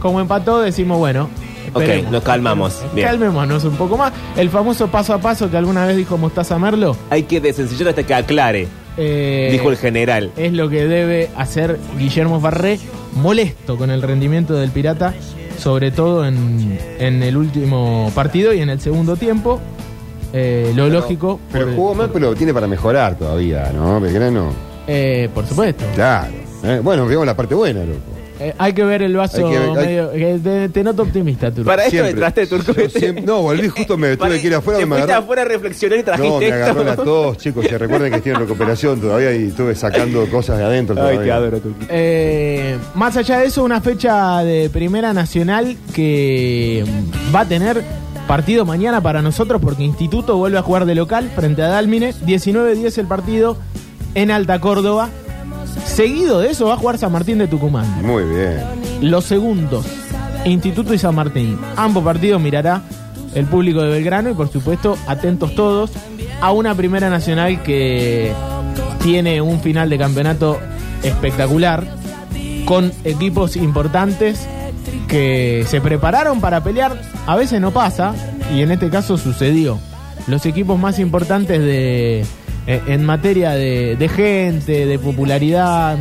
Como 0.00 0.20
empató, 0.20 0.60
decimos, 0.60 0.98
bueno. 0.98 1.28
Ok, 1.72 1.84
nos 2.10 2.22
calmamos. 2.24 2.82
Bien. 2.94 3.06
Calmémonos 3.06 3.64
un 3.64 3.76
poco 3.76 3.96
más. 3.96 4.12
El 4.36 4.50
famoso 4.50 4.88
paso 4.88 5.14
a 5.14 5.18
paso 5.18 5.50
que 5.50 5.56
alguna 5.56 5.86
vez 5.86 5.96
dijo 5.96 6.16
Mostaza 6.18 6.58
Merlo. 6.58 6.96
Hay 7.10 7.24
que 7.24 7.40
desencillar 7.40 7.88
hasta 7.88 8.02
que 8.02 8.14
aclare, 8.14 8.66
eh, 8.96 9.48
dijo 9.52 9.70
el 9.70 9.76
general. 9.76 10.32
es 10.36 10.52
lo 10.52 10.68
que 10.68 10.86
debe 10.86 11.30
hacer 11.36 11.78
Guillermo 11.98 12.40
Farré, 12.40 12.80
molesto 13.14 13.76
con 13.76 13.90
el 13.90 14.02
rendimiento 14.02 14.54
del 14.54 14.70
Pirata, 14.70 15.14
sobre 15.58 15.90
todo 15.90 16.24
en, 16.26 16.78
en 16.98 17.22
el 17.22 17.36
último 17.36 18.10
partido 18.14 18.52
y 18.54 18.60
en 18.60 18.70
el 18.70 18.80
segundo 18.80 19.16
tiempo. 19.16 19.60
Eh, 20.32 20.72
lo 20.76 20.88
lógico. 20.88 21.40
Pero 21.52 21.66
por- 21.66 21.74
jugó 21.74 21.94
mal, 21.94 22.10
pero 22.12 22.34
tiene 22.34 22.54
para 22.54 22.66
mejorar 22.68 23.16
todavía, 23.18 23.70
¿no? 23.74 24.00
Belgrano. 24.00 24.52
eh, 24.86 25.28
por 25.34 25.46
supuesto. 25.46 25.84
Claro. 25.94 26.32
¿eh? 26.64 26.80
Bueno, 26.82 27.06
veamos 27.06 27.26
la 27.26 27.36
parte 27.36 27.54
buena, 27.54 27.80
loco. 27.80 27.98
Eh, 28.40 28.54
hay 28.56 28.72
que 28.72 28.82
ver 28.84 29.02
el 29.02 29.14
vaso 29.14 29.36
Hay 29.46 29.52
que 29.52 29.58
ver- 29.58 29.68
hay- 29.78 29.86
medio. 29.86 30.10
que 30.12 30.40
te, 30.42 30.68
te 30.70 30.82
noto 30.82 31.02
optimista, 31.02 31.50
Turco. 31.50 31.64
Para 31.68 31.82
esto 31.82 31.90
Siempre. 31.90 32.10
entraste, 32.12 32.46
Turco. 32.46 32.72
Yo 32.72 32.88
siempre- 32.88 33.22
no, 33.24 33.42
volví 33.42 33.68
justo, 33.68 33.98
me 33.98 34.16
Para- 34.16 34.30
tuve 34.30 34.40
que 34.40 34.46
ir 34.46 34.54
afuera. 34.54 34.78
Te 34.80 34.86
me 34.86 34.96
fuiste 34.96 35.12
agarró- 35.12 35.22
afuera 35.24 35.42
a 35.42 35.44
reflexionar 35.44 35.98
y 35.98 36.02
trajiste 36.02 36.30
No, 36.30 36.38
me 36.40 36.52
agarró 36.52 36.84
la 36.84 36.90
esto. 36.92 37.04
tos, 37.04 37.36
chicos. 37.36 37.66
Se 37.66 37.76
recuerden 37.78 38.10
que 38.10 38.16
estoy 38.16 38.32
en 38.32 38.38
recuperación 38.38 39.00
todavía 39.00 39.34
y 39.36 39.48
estuve 39.48 39.74
sacando 39.74 40.24
cosas 40.30 40.56
de 40.58 40.64
adentro 40.64 40.94
Ay, 40.96 41.00
todavía. 41.02 41.22
te 41.22 41.32
adoro, 41.32 41.60
Turco. 41.60 41.78
Eh, 41.90 42.78
más 42.94 43.16
allá 43.16 43.38
de 43.40 43.46
eso, 43.46 43.62
una 43.62 43.80
fecha 43.82 44.38
de 44.38 44.70
Primera 44.70 45.12
Nacional 45.12 45.76
que 45.94 46.84
mm, 46.86 47.34
va 47.34 47.40
a 47.40 47.44
tener 47.44 47.82
partido 48.26 48.64
mañana 48.64 49.00
para 49.02 49.20
nosotros 49.22 49.60
porque 49.60 49.82
Instituto 49.82 50.36
vuelve 50.36 50.56
a 50.56 50.62
jugar 50.62 50.86
de 50.86 50.94
local 50.94 51.30
frente 51.34 51.62
a 51.62 51.68
Dálmine. 51.68 52.14
19-10 52.26 52.96
el 52.98 53.06
partido 53.06 53.56
en 54.14 54.30
Alta 54.30 54.60
Córdoba. 54.60 55.10
Seguido 56.00 56.40
de 56.40 56.48
eso 56.48 56.64
va 56.64 56.72
a 56.72 56.76
jugar 56.78 56.96
San 56.96 57.12
Martín 57.12 57.36
de 57.36 57.46
Tucumán. 57.46 57.84
Muy 58.02 58.24
bien. 58.24 58.58
Los 59.02 59.26
segundos, 59.26 59.84
Instituto 60.46 60.94
y 60.94 60.98
San 60.98 61.14
Martín. 61.14 61.58
Ambos 61.76 62.02
partidos 62.02 62.40
mirará 62.40 62.80
el 63.34 63.44
público 63.44 63.82
de 63.82 63.90
Belgrano 63.90 64.30
y 64.30 64.32
por 64.32 64.50
supuesto 64.50 64.96
atentos 65.06 65.54
todos 65.54 65.90
a 66.40 66.52
una 66.52 66.74
Primera 66.74 67.10
Nacional 67.10 67.62
que 67.62 68.32
tiene 69.02 69.42
un 69.42 69.60
final 69.60 69.90
de 69.90 69.98
campeonato 69.98 70.58
espectacular 71.02 71.86
con 72.64 72.90
equipos 73.04 73.56
importantes 73.56 74.48
que 75.06 75.66
se 75.68 75.82
prepararon 75.82 76.40
para 76.40 76.64
pelear. 76.64 76.98
A 77.26 77.36
veces 77.36 77.60
no 77.60 77.72
pasa, 77.72 78.14
y 78.50 78.62
en 78.62 78.70
este 78.70 78.88
caso 78.88 79.18
sucedió. 79.18 79.78
Los 80.28 80.46
equipos 80.46 80.78
más 80.78 80.98
importantes 80.98 81.60
de, 81.60 82.24
eh, 82.66 82.82
en 82.86 83.04
materia 83.04 83.52
de, 83.52 83.96
de 83.96 84.08
gente, 84.08 84.86
de 84.86 84.98
popularidad, 84.98 85.98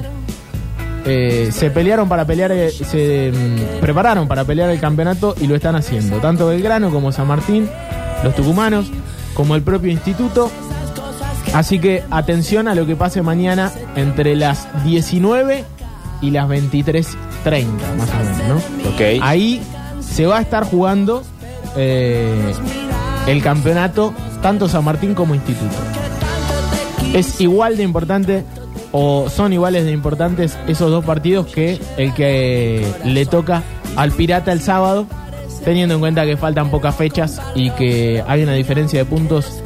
eh, 1.06 1.50
se 1.52 1.72
pelearon 1.72 2.10
para 2.10 2.26
pelear, 2.26 2.52
eh, 2.52 2.72
se 2.72 3.32
mm, 3.32 3.80
prepararon 3.80 4.28
para 4.28 4.44
pelear 4.44 4.70
el 4.70 4.80
campeonato 4.80 5.36
y 5.40 5.48
lo 5.48 5.56
están 5.56 5.76
haciendo. 5.76 6.18
Tanto 6.18 6.48
Belgrano 6.48 6.92
como 6.92 7.12
San 7.12 7.28
Martín, 7.28 7.70
los 8.24 8.36
tucumanos, 8.36 8.92
como 9.34 9.56
el 9.56 9.62
propio 9.62 9.92
instituto. 9.92 10.52
Así 11.54 11.80
que 11.80 12.04
atención 12.12 12.68
a 12.68 12.76
lo 12.76 12.86
que 12.86 12.96
pase 12.96 13.22
mañana 13.22 13.72
entre 13.96 14.36
las 14.36 14.68
19 14.84 15.64
y 16.22 16.32
las 16.32 16.48
23.30, 16.48 17.16
más 17.98 18.10
o 18.10 18.18
menos, 18.18 18.48
¿no? 18.48 18.90
Ok. 18.90 19.22
Ahí 19.22 19.62
se 20.00 20.26
va 20.26 20.38
a 20.38 20.42
estar 20.42 20.66
jugando 20.66 21.24
eh, 21.76 22.54
el 23.26 23.42
campeonato, 23.42 24.14
tanto 24.42 24.68
San 24.68 24.84
Martín 24.84 25.16
como 25.16 25.34
Instituto. 25.34 25.76
Es 27.14 27.42
igual 27.42 27.78
de 27.78 27.84
importante, 27.84 28.44
o 28.92 29.30
son 29.30 29.52
iguales 29.54 29.86
de 29.86 29.92
importantes 29.92 30.58
esos 30.68 30.92
dos 30.92 31.04
partidos 31.04 31.48
que 31.48 31.80
el 31.98 32.14
que 32.14 32.86
le 33.04 33.26
toca 33.26 33.64
al 33.96 34.12
Pirata 34.12 34.52
el 34.52 34.62
sábado, 34.62 35.08
teniendo 35.64 35.96
en 35.96 36.02
cuenta 36.02 36.26
que 36.26 36.38
faltan 36.38 36.70
pocas 36.70 36.96
fechas 36.96 37.42
y 37.56 37.72
que 37.72 38.24
hay 38.28 38.44
una 38.44 38.54
diferencia 38.54 39.00
de 39.00 39.06
puntos 39.06 39.62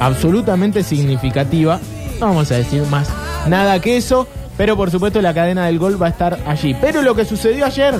absolutamente 0.00 0.82
significativa. 0.82 1.80
No 2.20 2.26
vamos 2.26 2.50
a 2.52 2.56
decir 2.56 2.82
más 2.90 3.08
nada 3.48 3.80
que 3.80 3.96
eso, 3.96 4.28
pero 4.56 4.76
por 4.76 4.90
supuesto 4.90 5.20
la 5.22 5.34
cadena 5.34 5.66
del 5.66 5.78
gol 5.78 6.00
va 6.00 6.06
a 6.06 6.10
estar 6.10 6.38
allí. 6.46 6.76
Pero 6.80 7.02
lo 7.02 7.14
que 7.14 7.24
sucedió 7.24 7.64
ayer, 7.66 7.94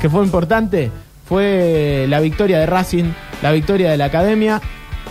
que 0.00 0.08
fue 0.08 0.24
importante, 0.24 0.90
fue 1.26 2.06
la 2.08 2.20
victoria 2.20 2.58
de 2.58 2.66
Racing, 2.66 3.12
la 3.42 3.52
victoria 3.52 3.90
de 3.90 3.96
la 3.96 4.06
academia. 4.06 4.60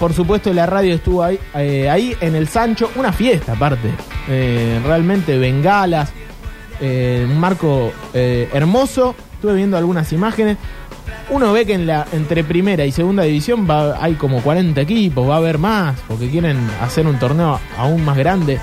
Por 0.03 0.12
supuesto 0.12 0.51
la 0.51 0.65
radio 0.65 0.95
estuvo 0.95 1.24
ahí, 1.24 1.39
eh, 1.55 1.89
ahí 1.89 2.13
en 2.19 2.36
el 2.36 2.50
Sancho, 2.50 2.91
una 2.98 3.13
fiesta 3.13 3.53
aparte. 3.53 3.89
Eh, 4.27 4.81
realmente 4.86 5.38
bengalas, 5.38 6.12
eh, 6.81 7.25
un 7.25 7.39
marco 7.39 7.93
hermoso. 8.13 9.15
Estuve 9.36 9.55
viendo 9.55 9.77
algunas 9.77 10.12
imágenes. 10.12 10.57
Uno 11.29 11.53
ve 11.53 11.65
que 11.65 11.75
en 11.75 11.88
la, 11.88 12.05
entre 12.12 12.43
primera 12.43 12.83
y 12.83 12.91
segunda 12.91 13.24
división 13.24 13.65
hay 13.98 14.15
como 14.15 14.41
40 14.41 14.81
equipos, 14.81 15.29
va 15.29 15.36
a 15.36 15.38
haber 15.38 15.57
más, 15.57 15.98
porque 16.05 16.29
quieren 16.29 16.57
hacer 16.81 17.07
un 17.07 17.17
torneo 17.17 17.62
aún 17.77 18.03
más 18.03 18.17
grande. 18.17 18.60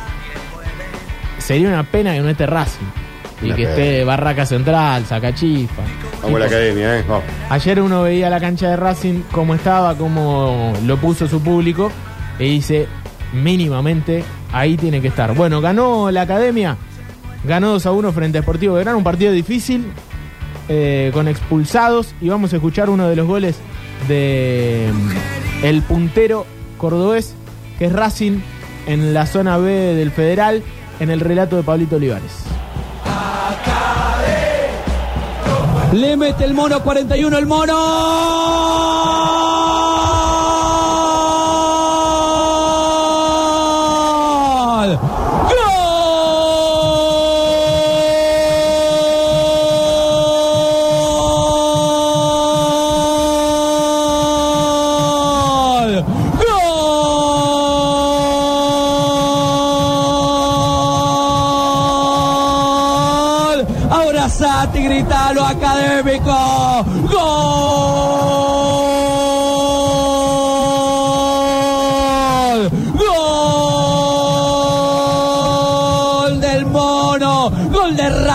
Sería 1.38 1.68
una 1.68 1.84
pena 1.84 2.12
que 2.12 2.20
no 2.20 2.28
esté 2.28 2.44
Racing. 2.44 3.09
Y 3.42 3.46
Una 3.46 3.56
que 3.56 3.62
pena. 3.62 3.70
esté 3.76 4.04
Barraca 4.04 4.46
Central, 4.46 5.06
Sacachispa. 5.06 5.82
Vamos 6.22 6.36
a 6.36 6.40
la 6.40 6.46
academia, 6.46 6.98
¿eh? 6.98 7.04
Vamos. 7.08 7.24
Ayer 7.48 7.80
uno 7.80 8.02
veía 8.02 8.28
la 8.28 8.38
cancha 8.40 8.68
de 8.70 8.76
Racing 8.76 9.22
cómo 9.32 9.54
estaba, 9.54 9.94
cómo 9.96 10.72
lo 10.84 10.96
puso 10.98 11.26
su 11.26 11.40
público 11.40 11.90
y 12.38 12.44
dice, 12.44 12.86
mínimamente 13.32 14.24
ahí 14.52 14.76
tiene 14.76 15.00
que 15.00 15.08
estar. 15.08 15.34
Bueno, 15.34 15.60
ganó 15.60 16.10
la 16.10 16.22
academia, 16.22 16.76
ganó 17.44 17.70
2 17.72 17.86
a 17.86 17.92
1 17.92 18.12
frente 18.12 18.38
a 18.38 18.42
Sportivo 18.42 18.74
Belgrano, 18.74 18.98
un 18.98 19.04
partido 19.04 19.32
difícil, 19.32 19.86
eh, 20.68 21.10
con 21.14 21.26
expulsados 21.28 22.14
y 22.20 22.28
vamos 22.28 22.52
a 22.52 22.56
escuchar 22.56 22.90
uno 22.90 23.08
de 23.08 23.16
los 23.16 23.26
goles 23.26 23.56
de 24.08 24.90
mm, 24.92 25.64
el 25.64 25.82
puntero 25.82 26.46
cordobés, 26.78 27.34
que 27.78 27.86
es 27.86 27.92
Racing 27.92 28.40
en 28.86 29.14
la 29.14 29.26
zona 29.26 29.56
B 29.58 29.70
del 29.94 30.10
Federal, 30.10 30.62
en 31.00 31.10
el 31.10 31.20
relato 31.20 31.56
de 31.56 31.62
Pablito 31.62 31.96
Olivares. 31.96 32.44
Le 35.92 36.16
mete 36.16 36.44
el 36.44 36.54
mono 36.54 36.80
41 36.82 37.36
el 37.36 37.46
mono. 37.46 38.99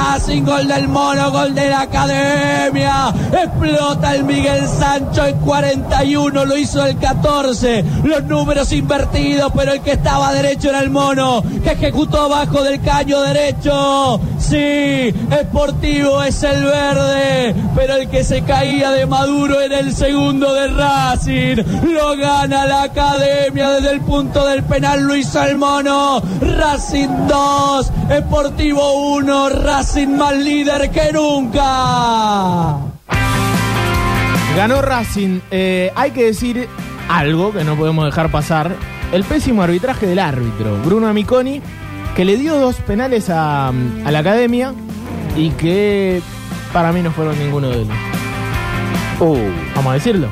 Racing! 0.05 0.43
¡Gol 0.43 0.67
del 0.67 0.88
mono! 0.88 1.31
¡Gol 1.31 1.55
de 1.55 1.69
la 1.69 1.81
academia! 1.81 3.13
Explota 3.31 4.15
el 4.15 4.24
Miguel 4.24 4.67
Sancho 4.67 5.25
en 5.25 5.38
41, 5.39 6.45
lo 6.45 6.57
hizo 6.57 6.85
el 6.85 6.97
14. 6.97 7.83
Los 8.03 8.24
números 8.25 8.71
invertidos, 8.71 9.51
pero 9.55 9.74
el 9.74 9.81
que 9.81 9.93
estaba 9.93 10.31
derecho 10.33 10.69
era 10.69 10.79
el 10.79 10.89
mono, 10.89 11.43
que 11.63 11.71
ejecutó 11.71 12.21
abajo 12.21 12.62
del 12.62 12.81
caño 12.81 13.21
derecho. 13.21 14.19
Sí, 14.38 15.13
Sportivo 15.31 16.21
es 16.21 16.43
el 16.43 16.63
verde, 16.63 17.55
pero 17.75 17.95
el 17.95 18.09
que 18.09 18.24
se 18.24 18.43
caía 18.43 18.91
de 18.91 19.07
Maduro 19.07 19.59
era 19.59 19.79
el 19.79 19.95
segundo 19.95 20.53
de 20.53 20.67
Racing. 20.67 21.55
Lo 21.91 22.15
gana 22.15 22.65
la 22.67 22.83
academia 22.83 23.71
desde 23.71 23.91
el 23.91 24.01
punto 24.01 24.45
del 24.45 24.63
penal, 24.63 25.01
lo 25.01 25.15
hizo 25.15 25.41
el 25.41 25.57
mono. 25.57 26.21
Racing 26.41 27.27
2, 27.27 27.91
Sportivo 28.19 29.15
1, 29.15 29.50
Racing 29.50 29.94
más 30.03 30.35
líder 30.35 30.91
que 30.91 31.13
nunca. 31.13 32.77
Ganó 34.55 34.81
Racing. 34.81 35.39
Eh, 35.51 35.91
hay 35.95 36.11
que 36.11 36.25
decir 36.25 36.67
algo 37.09 37.53
que 37.53 37.63
no 37.63 37.75
podemos 37.75 38.05
dejar 38.05 38.29
pasar. 38.29 38.75
El 39.11 39.23
pésimo 39.23 39.61
arbitraje 39.61 40.05
del 40.07 40.19
árbitro, 40.19 40.77
Bruno 40.83 41.07
Amiconi, 41.07 41.61
que 42.15 42.25
le 42.25 42.37
dio 42.37 42.57
dos 42.57 42.75
penales 42.77 43.29
a, 43.29 43.69
a 43.69 44.11
la 44.11 44.19
academia 44.19 44.73
y 45.37 45.51
que 45.51 46.21
para 46.73 46.91
mí 46.91 47.01
no 47.01 47.11
fueron 47.11 47.37
ninguno 47.39 47.69
de 47.69 47.81
ellos. 47.81 47.95
Vamos 49.75 49.91
a 49.91 49.93
decirlo. 49.93 50.27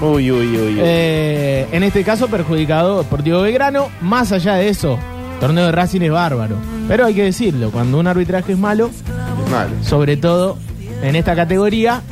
Uy, 0.00 0.30
uy, 0.32 0.46
uy. 0.46 0.56
uy. 0.56 0.78
Eh, 0.80 1.68
en 1.70 1.82
este 1.82 2.02
caso 2.02 2.28
perjudicado 2.28 3.02
Sportivo 3.02 3.42
Belgrano. 3.42 3.88
Más 4.00 4.32
allá 4.32 4.54
de 4.54 4.68
eso, 4.68 4.98
torneo 5.38 5.66
de 5.66 5.72
Racing 5.72 6.00
es 6.00 6.10
bárbaro. 6.10 6.56
Pero 6.88 7.06
hay 7.06 7.14
que 7.14 7.24
decirlo, 7.24 7.70
cuando 7.70 7.98
un 7.98 8.06
arbitraje 8.06 8.52
es 8.52 8.58
malo, 8.58 8.90
Es 8.90 9.50
malo. 9.50 9.70
sobre 9.82 10.16
todo 10.16 10.58
en 11.02 11.16
esta 11.16 11.34
categoría, 11.34 12.02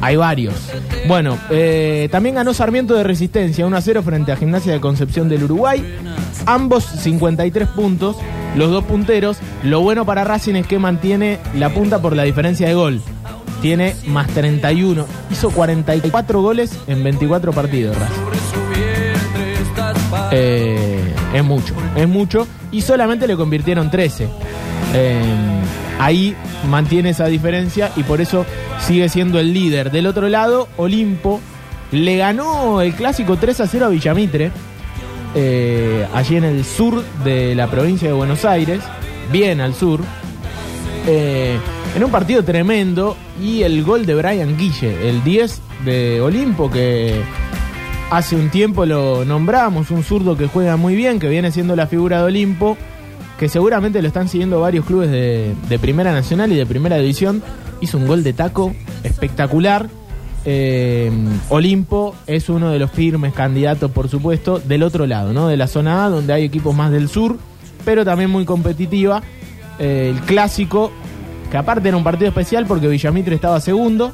hay 0.00 0.16
varios. 0.16 0.54
Bueno, 1.08 1.38
eh, 1.50 2.08
también 2.10 2.34
ganó 2.36 2.54
Sarmiento 2.54 2.94
de 2.94 3.02
Resistencia 3.04 3.66
1 3.66 3.76
a 3.76 3.80
0 3.80 4.02
frente 4.02 4.32
a 4.32 4.36
Gimnasia 4.36 4.72
de 4.72 4.80
Concepción 4.80 5.28
del 5.28 5.44
Uruguay. 5.44 5.84
Ambos 6.46 6.84
53 6.84 7.68
puntos, 7.68 8.16
los 8.56 8.70
dos 8.70 8.84
punteros. 8.84 9.38
Lo 9.62 9.80
bueno 9.80 10.04
para 10.06 10.24
Racing 10.24 10.54
es 10.54 10.66
que 10.66 10.78
mantiene 10.78 11.38
la 11.54 11.70
punta 11.70 12.00
por 12.00 12.16
la 12.16 12.22
diferencia 12.24 12.68
de 12.68 12.74
gol. 12.74 13.02
Tiene 13.60 13.94
más 14.06 14.26
31. 14.28 15.04
Hizo 15.30 15.50
44 15.50 16.40
goles 16.40 16.72
en 16.86 17.02
24 17.04 17.52
partidos 17.52 17.96
Racing. 17.98 18.20
Eh, 20.32 20.69
es 21.34 21.44
mucho, 21.44 21.74
es 21.96 22.08
mucho. 22.08 22.46
Y 22.72 22.82
solamente 22.82 23.26
le 23.26 23.36
convirtieron 23.36 23.90
13. 23.90 24.28
Eh, 24.94 25.22
ahí 25.98 26.34
mantiene 26.68 27.10
esa 27.10 27.26
diferencia 27.26 27.90
y 27.96 28.02
por 28.02 28.20
eso 28.20 28.44
sigue 28.80 29.08
siendo 29.08 29.38
el 29.38 29.52
líder. 29.52 29.90
Del 29.90 30.06
otro 30.06 30.28
lado, 30.28 30.68
Olimpo 30.76 31.40
le 31.92 32.16
ganó 32.16 32.80
el 32.80 32.94
clásico 32.94 33.36
3 33.36 33.60
a 33.60 33.66
0 33.66 33.86
a 33.86 33.88
Villamitre, 33.88 34.50
eh, 35.34 36.06
allí 36.14 36.36
en 36.36 36.44
el 36.44 36.64
sur 36.64 37.04
de 37.24 37.54
la 37.54 37.68
provincia 37.68 38.08
de 38.08 38.14
Buenos 38.14 38.44
Aires, 38.44 38.80
bien 39.32 39.60
al 39.60 39.74
sur, 39.74 40.00
eh, 41.06 41.58
en 41.96 42.04
un 42.04 42.10
partido 42.10 42.44
tremendo 42.44 43.16
y 43.42 43.62
el 43.62 43.82
gol 43.82 44.06
de 44.06 44.14
Brian 44.14 44.56
Guille, 44.56 45.08
el 45.08 45.24
10 45.24 45.60
de 45.84 46.20
Olimpo 46.20 46.70
que 46.70 47.20
hace 48.10 48.36
un 48.36 48.50
tiempo 48.50 48.84
lo 48.86 49.24
nombramos, 49.24 49.90
un 49.90 50.02
zurdo 50.02 50.36
que 50.36 50.46
juega 50.46 50.76
muy 50.76 50.96
bien, 50.96 51.18
que 51.18 51.28
viene 51.28 51.52
siendo 51.52 51.76
la 51.76 51.86
figura 51.86 52.18
de 52.18 52.24
Olimpo, 52.24 52.76
que 53.38 53.48
seguramente 53.48 54.02
lo 54.02 54.08
están 54.08 54.28
siguiendo 54.28 54.60
varios 54.60 54.84
clubes 54.84 55.10
de, 55.10 55.78
Primera 55.80 56.12
Nacional 56.12 56.52
y 56.52 56.56
de 56.56 56.66
Primera 56.66 56.96
División. 56.96 57.42
Hizo 57.80 57.96
un 57.96 58.06
gol 58.06 58.22
de 58.22 58.32
taco 58.32 58.74
espectacular. 59.04 59.88
Eh, 60.44 61.10
Olimpo 61.48 62.14
es 62.26 62.48
uno 62.48 62.70
de 62.70 62.78
los 62.78 62.90
firmes 62.90 63.32
candidatos, 63.32 63.90
por 63.90 64.08
supuesto, 64.08 64.58
del 64.58 64.82
otro 64.82 65.06
lado, 65.06 65.32
¿no? 65.32 65.48
De 65.48 65.56
la 65.56 65.66
zona 65.66 66.04
A, 66.04 66.08
donde 66.10 66.32
hay 66.32 66.44
equipos 66.44 66.74
más 66.74 66.90
del 66.90 67.08
sur, 67.08 67.38
pero 67.84 68.04
también 68.04 68.30
muy 68.30 68.44
competitiva. 68.44 69.22
Eh, 69.78 70.12
el 70.14 70.20
clásico 70.22 70.90
que 71.50 71.56
aparte 71.56 71.88
era 71.88 71.96
un 71.96 72.04
partido 72.04 72.28
especial 72.28 72.66
porque 72.66 72.88
Villamitre 72.88 73.34
estaba 73.34 73.60
segundo, 73.60 74.12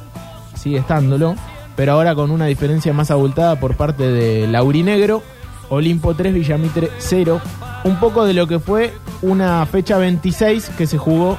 sigue 0.55 0.77
estándolo, 0.77 1.35
pero 1.77 1.93
ahora 1.93 2.15
con 2.15 2.31
una 2.31 2.47
diferencia 2.47 2.91
más 2.91 3.11
abultada 3.11 3.59
por 3.59 3.75
parte 3.75 4.11
de 4.11 4.47
Laurinegro, 4.47 5.21
Olimpo 5.69 6.15
3, 6.15 6.33
Villamitre 6.33 6.89
0, 6.97 7.39
un 7.83 7.99
poco 7.99 8.25
de 8.25 8.33
lo 8.33 8.47
que 8.47 8.59
fue 8.59 8.93
una 9.21 9.63
fecha 9.67 9.99
26 9.99 10.71
que 10.75 10.87
se 10.87 10.97
jugó 10.97 11.37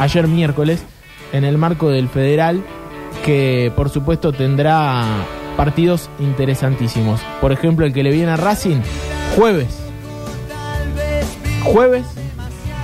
ayer 0.00 0.26
miércoles 0.26 0.82
en 1.32 1.44
el 1.44 1.58
marco 1.58 1.90
del 1.90 2.08
Federal, 2.08 2.64
que 3.24 3.72
por 3.76 3.88
supuesto 3.88 4.32
tendrá 4.32 5.04
partidos 5.56 6.10
interesantísimos. 6.18 7.20
Por 7.40 7.52
ejemplo, 7.52 7.86
el 7.86 7.92
que 7.92 8.02
le 8.02 8.10
viene 8.10 8.32
a 8.32 8.36
Racing, 8.36 8.80
jueves. 9.36 9.78
Jueves 11.62 12.06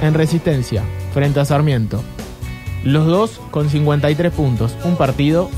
en 0.01 0.15
Resistencia, 0.15 0.85
frente 1.13 1.41
a 1.41 1.45
Sarmiento. 1.45 2.05
Los 2.85 3.07
dos 3.07 3.41
con 3.51 3.69
53 3.69 4.33
puntos. 4.33 4.77
Un 4.85 4.95
partido 4.95 5.51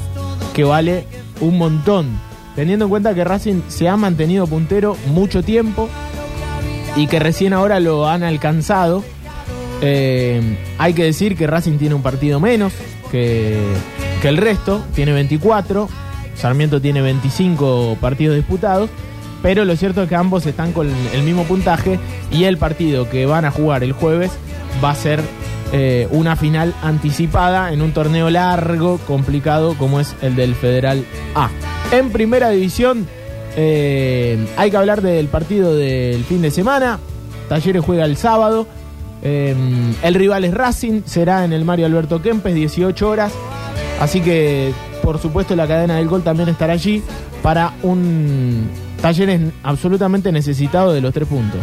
que 0.59 0.65
vale 0.65 1.05
un 1.41 1.57
montón. 1.57 2.19
Teniendo 2.57 2.87
en 2.87 2.89
cuenta 2.89 3.15
que 3.15 3.23
Racing 3.23 3.61
se 3.69 3.89
ha 3.89 3.97
mantenido 3.97 4.49
puntero 4.49 4.97
mucho 5.07 5.45
tiempo 5.45 5.89
y 6.97 7.07
que 7.07 7.21
recién 7.21 7.53
ahora 7.53 7.79
lo 7.79 8.09
han 8.09 8.25
alcanzado. 8.25 9.05
Eh, 9.83 10.59
hay 10.77 10.95
que 10.95 11.05
decir 11.05 11.37
que 11.37 11.47
Racing 11.47 11.79
tiene 11.79 11.95
un 11.95 12.03
partido 12.03 12.41
menos 12.41 12.73
que, 13.13 13.57
que 14.21 14.29
el 14.29 14.37
resto, 14.37 14.83
tiene 14.97 15.13
24, 15.13 15.89
Sarmiento 16.35 16.81
tiene 16.81 17.03
25 17.03 17.97
partidos 18.01 18.35
disputados, 18.35 18.91
pero 19.45 19.65
lo 19.65 19.77
cierto 19.77 20.03
es 20.03 20.09
que 20.09 20.17
ambos 20.17 20.45
están 20.45 20.73
con 20.73 20.91
el 21.15 21.23
mismo 21.23 21.45
puntaje 21.45 22.01
y 22.33 22.45
el 22.45 22.59
partido 22.59 23.09
que 23.09 23.27
van 23.27 23.45
a 23.45 23.53
jugar 23.53 23.85
el 23.85 23.93
jueves 23.93 24.33
va 24.83 24.91
a 24.91 24.97
ser 24.97 25.21
eh, 25.71 26.09
una 26.13 26.35
final 26.35 26.75
anticipada 26.83 27.75
en 27.75 27.83
un 27.83 27.93
torneo 27.93 28.31
largo, 28.31 28.99
complicado 29.07 29.75
como 29.77 30.01
es 30.01 30.17
el 30.23 30.35
del 30.35 30.55
Federal 30.55 31.05
A. 31.35 31.51
En 31.93 32.11
primera 32.11 32.49
división 32.49 33.07
eh, 33.55 34.47
hay 34.57 34.71
que 34.71 34.77
hablar 34.79 35.03
del 35.03 35.29
partido 35.29 35.75
del 35.75 36.25
fin 36.25 36.41
de 36.41 36.51
semana. 36.51 36.99
Talleres 37.51 37.85
juega 37.85 38.07
el 38.07 38.17
sábado. 38.17 38.67
Eh, 39.23 39.55
el 40.03 40.15
rival 40.15 40.45
es 40.45 40.55
Racing, 40.55 41.03
será 41.05 41.45
en 41.45 41.53
el 41.53 41.67
Mario 41.67 41.85
Alberto 41.85 42.23
Kempes, 42.23 42.55
18 42.55 43.07
horas. 43.07 43.33
Así 44.01 44.23
que, 44.23 44.73
por 45.03 45.19
supuesto, 45.19 45.55
la 45.55 45.67
cadena 45.67 45.97
del 45.97 46.09
gol 46.09 46.23
también 46.23 46.49
estará 46.49 46.73
allí 46.75 47.03
para 47.43 47.75
un 47.83 48.71
Talleres 49.03 49.53
absolutamente 49.63 50.33
necesitado 50.33 50.95
de 50.95 51.03
los 51.03 51.13
tres 51.13 51.29
puntos. 51.29 51.61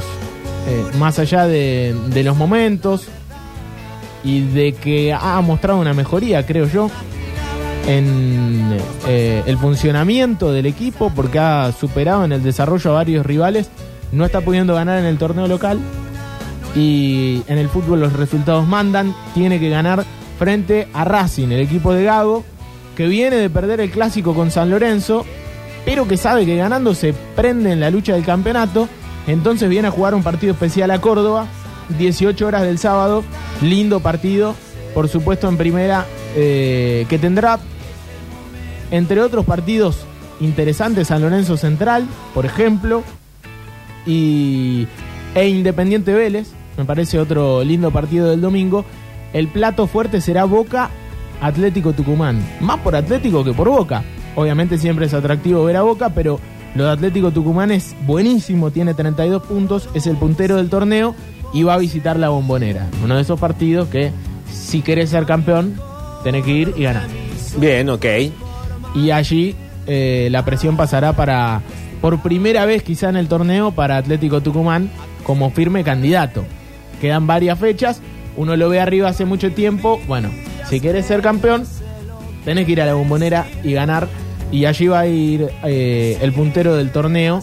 Más 0.98 1.20
allá 1.20 1.46
de 1.48 2.22
los 2.24 2.36
momentos 2.36 3.08
y 4.26 4.42
de 4.42 4.74
que 4.74 5.14
ha 5.14 5.40
mostrado 5.42 5.80
una 5.80 5.94
mejoría, 5.94 6.46
creo 6.46 6.68
yo, 6.68 6.90
en 7.88 8.76
eh, 9.08 9.44
el 9.46 9.58
funcionamiento 9.58 10.52
del 10.52 10.66
equipo, 10.66 11.12
porque 11.16 11.38
ha 11.38 11.72
superado 11.72 12.26
en 12.26 12.32
el 12.32 12.44
desarrollo 12.44 12.90
a 12.92 12.94
varios 12.96 13.26
rivales, 13.26 13.70
no 14.12 14.26
está 14.26 14.42
pudiendo 14.42 14.74
ganar 14.74 15.00
en 15.00 15.06
el 15.06 15.20
torneo 15.20 15.48
local 15.48 15.80
y 16.76 17.44
en 17.48 17.60
el 17.60 17.70
fútbol 17.70 18.00
los 18.00 18.14
resultados 18.14 18.68
mandan, 18.68 19.16
tiene 19.36 19.60
que 19.60 19.70
ganar 19.70 20.04
frente 20.40 20.88
a 20.94 21.06
Racing, 21.06 21.50
el 21.50 21.62
equipo 21.62 21.94
de 21.94 22.04
Gago, 22.04 22.44
que 22.98 23.08
viene 23.08 23.36
de 23.36 23.50
perder 23.52 23.80
el 23.80 23.92
clásico 23.92 24.34
con 24.34 24.50
San 24.50 24.72
Lorenzo, 24.72 25.24
pero 25.86 26.08
que 26.08 26.18
sabe 26.18 26.48
que 26.48 26.56
ganando 26.56 26.96
se 26.96 27.14
prende 27.36 27.72
en 27.72 27.80
la 27.80 27.92
lucha 27.92 28.14
del 28.14 28.26
campeonato, 28.26 28.90
entonces 29.28 29.70
viene 29.70 29.90
a 29.90 29.92
jugar 29.92 30.16
un 30.16 30.24
partido 30.24 30.54
especial 30.54 30.90
a 30.90 31.00
Córdoba, 31.00 31.46
18 31.98 32.48
horas 32.48 32.64
del 32.64 32.78
sábado, 32.78 33.24
lindo 33.62 34.00
partido, 34.00 34.56
por 34.94 35.08
supuesto 35.10 35.48
en 35.50 35.58
primera, 35.58 36.06
eh, 36.36 37.06
que 37.10 37.20
tendrá, 37.20 37.60
entre 38.92 39.22
otros 39.22 39.46
partidos 39.46 40.06
interesantes, 40.40 41.08
San 41.08 41.22
Lorenzo 41.22 41.58
Central, 41.58 42.06
por 42.34 42.46
ejemplo, 42.46 43.04
y, 44.06 44.88
e 45.34 45.48
Independiente 45.48 46.14
Vélez, 46.14 46.52
me 46.78 46.86
parece 46.86 47.20
otro 47.20 47.64
lindo 47.64 47.92
partido 47.92 48.30
del 48.30 48.42
domingo. 48.42 48.86
El 49.34 49.48
plato 49.48 49.88
fuerte 49.88 50.22
será 50.22 50.46
Boca 50.46 50.90
Atlético 51.42 51.94
Tucumán, 51.94 52.42
más 52.62 52.80
por 52.80 52.96
Atlético 52.96 53.44
que 53.44 53.54
por 53.54 53.70
Boca. 53.70 54.04
Obviamente 54.36 54.78
siempre 54.78 55.06
es 55.06 55.14
atractivo 55.14 55.64
ver 55.64 55.78
a 55.78 55.82
Boca, 55.82 56.10
pero 56.10 56.40
lo 56.76 56.86
de 56.86 56.92
Atlético 56.92 57.32
Tucumán 57.32 57.72
es 57.72 57.96
buenísimo, 58.06 58.72
tiene 58.72 58.94
32 58.94 59.44
puntos, 59.44 59.90
es 59.94 60.08
el 60.08 60.18
puntero 60.18 60.58
del 60.58 60.70
torneo 60.70 61.16
y 61.56 61.64
va 61.64 61.76
a 61.76 61.78
visitar 61.78 62.20
la 62.20 62.28
bombonera. 62.30 62.86
Uno 63.02 63.16
de 63.16 63.22
esos 63.22 63.40
partidos 63.40 63.88
que 63.88 64.12
si 64.52 64.82
querés 64.82 65.12
ser 65.12 65.26
campeón, 65.26 65.80
tenés 66.22 66.44
que 66.44 66.52
ir 66.52 66.74
y 66.76 66.84
ganar. 66.84 67.08
Bien, 67.58 67.90
ok. 67.90 68.06
Y 68.94 69.12
allí 69.12 69.56
eh, 69.88 70.28
la 70.32 70.44
presión 70.44 70.76
pasará 70.76 71.14
para, 71.14 71.62
por 72.02 72.22
primera 72.22 72.66
vez 72.66 72.84
quizá 72.84 73.08
en 73.08 73.16
el 73.16 73.30
torneo, 73.30 73.72
para 73.72 73.96
Atlético 73.96 74.42
Tucumán 74.42 74.92
como 75.24 75.50
firme 75.50 75.86
candidato. 75.86 76.44
Quedan 77.00 77.26
varias 77.26 77.58
fechas, 77.58 78.02
uno 78.36 78.58
lo 78.58 78.68
ve 78.68 78.82
arriba 78.82 79.08
hace 79.08 79.24
mucho 79.24 79.54
tiempo. 79.54 80.02
Bueno, 80.10 80.32
si 80.70 80.82
querés 80.82 81.06
ser 81.06 81.22
campeón, 81.22 81.64
tenés 82.44 82.66
que 82.66 82.74
ir 82.74 82.82
a 82.82 82.86
la 82.86 82.96
bombonera 82.96 83.48
y 83.64 83.72
ganar. 83.72 84.10
Y 84.52 84.66
allí 84.66 84.88
va 84.88 85.00
a 85.00 85.08
ir 85.08 85.50
eh, 85.64 86.18
el 86.22 86.34
puntero 86.34 86.76
del 86.76 86.92
torneo, 86.92 87.42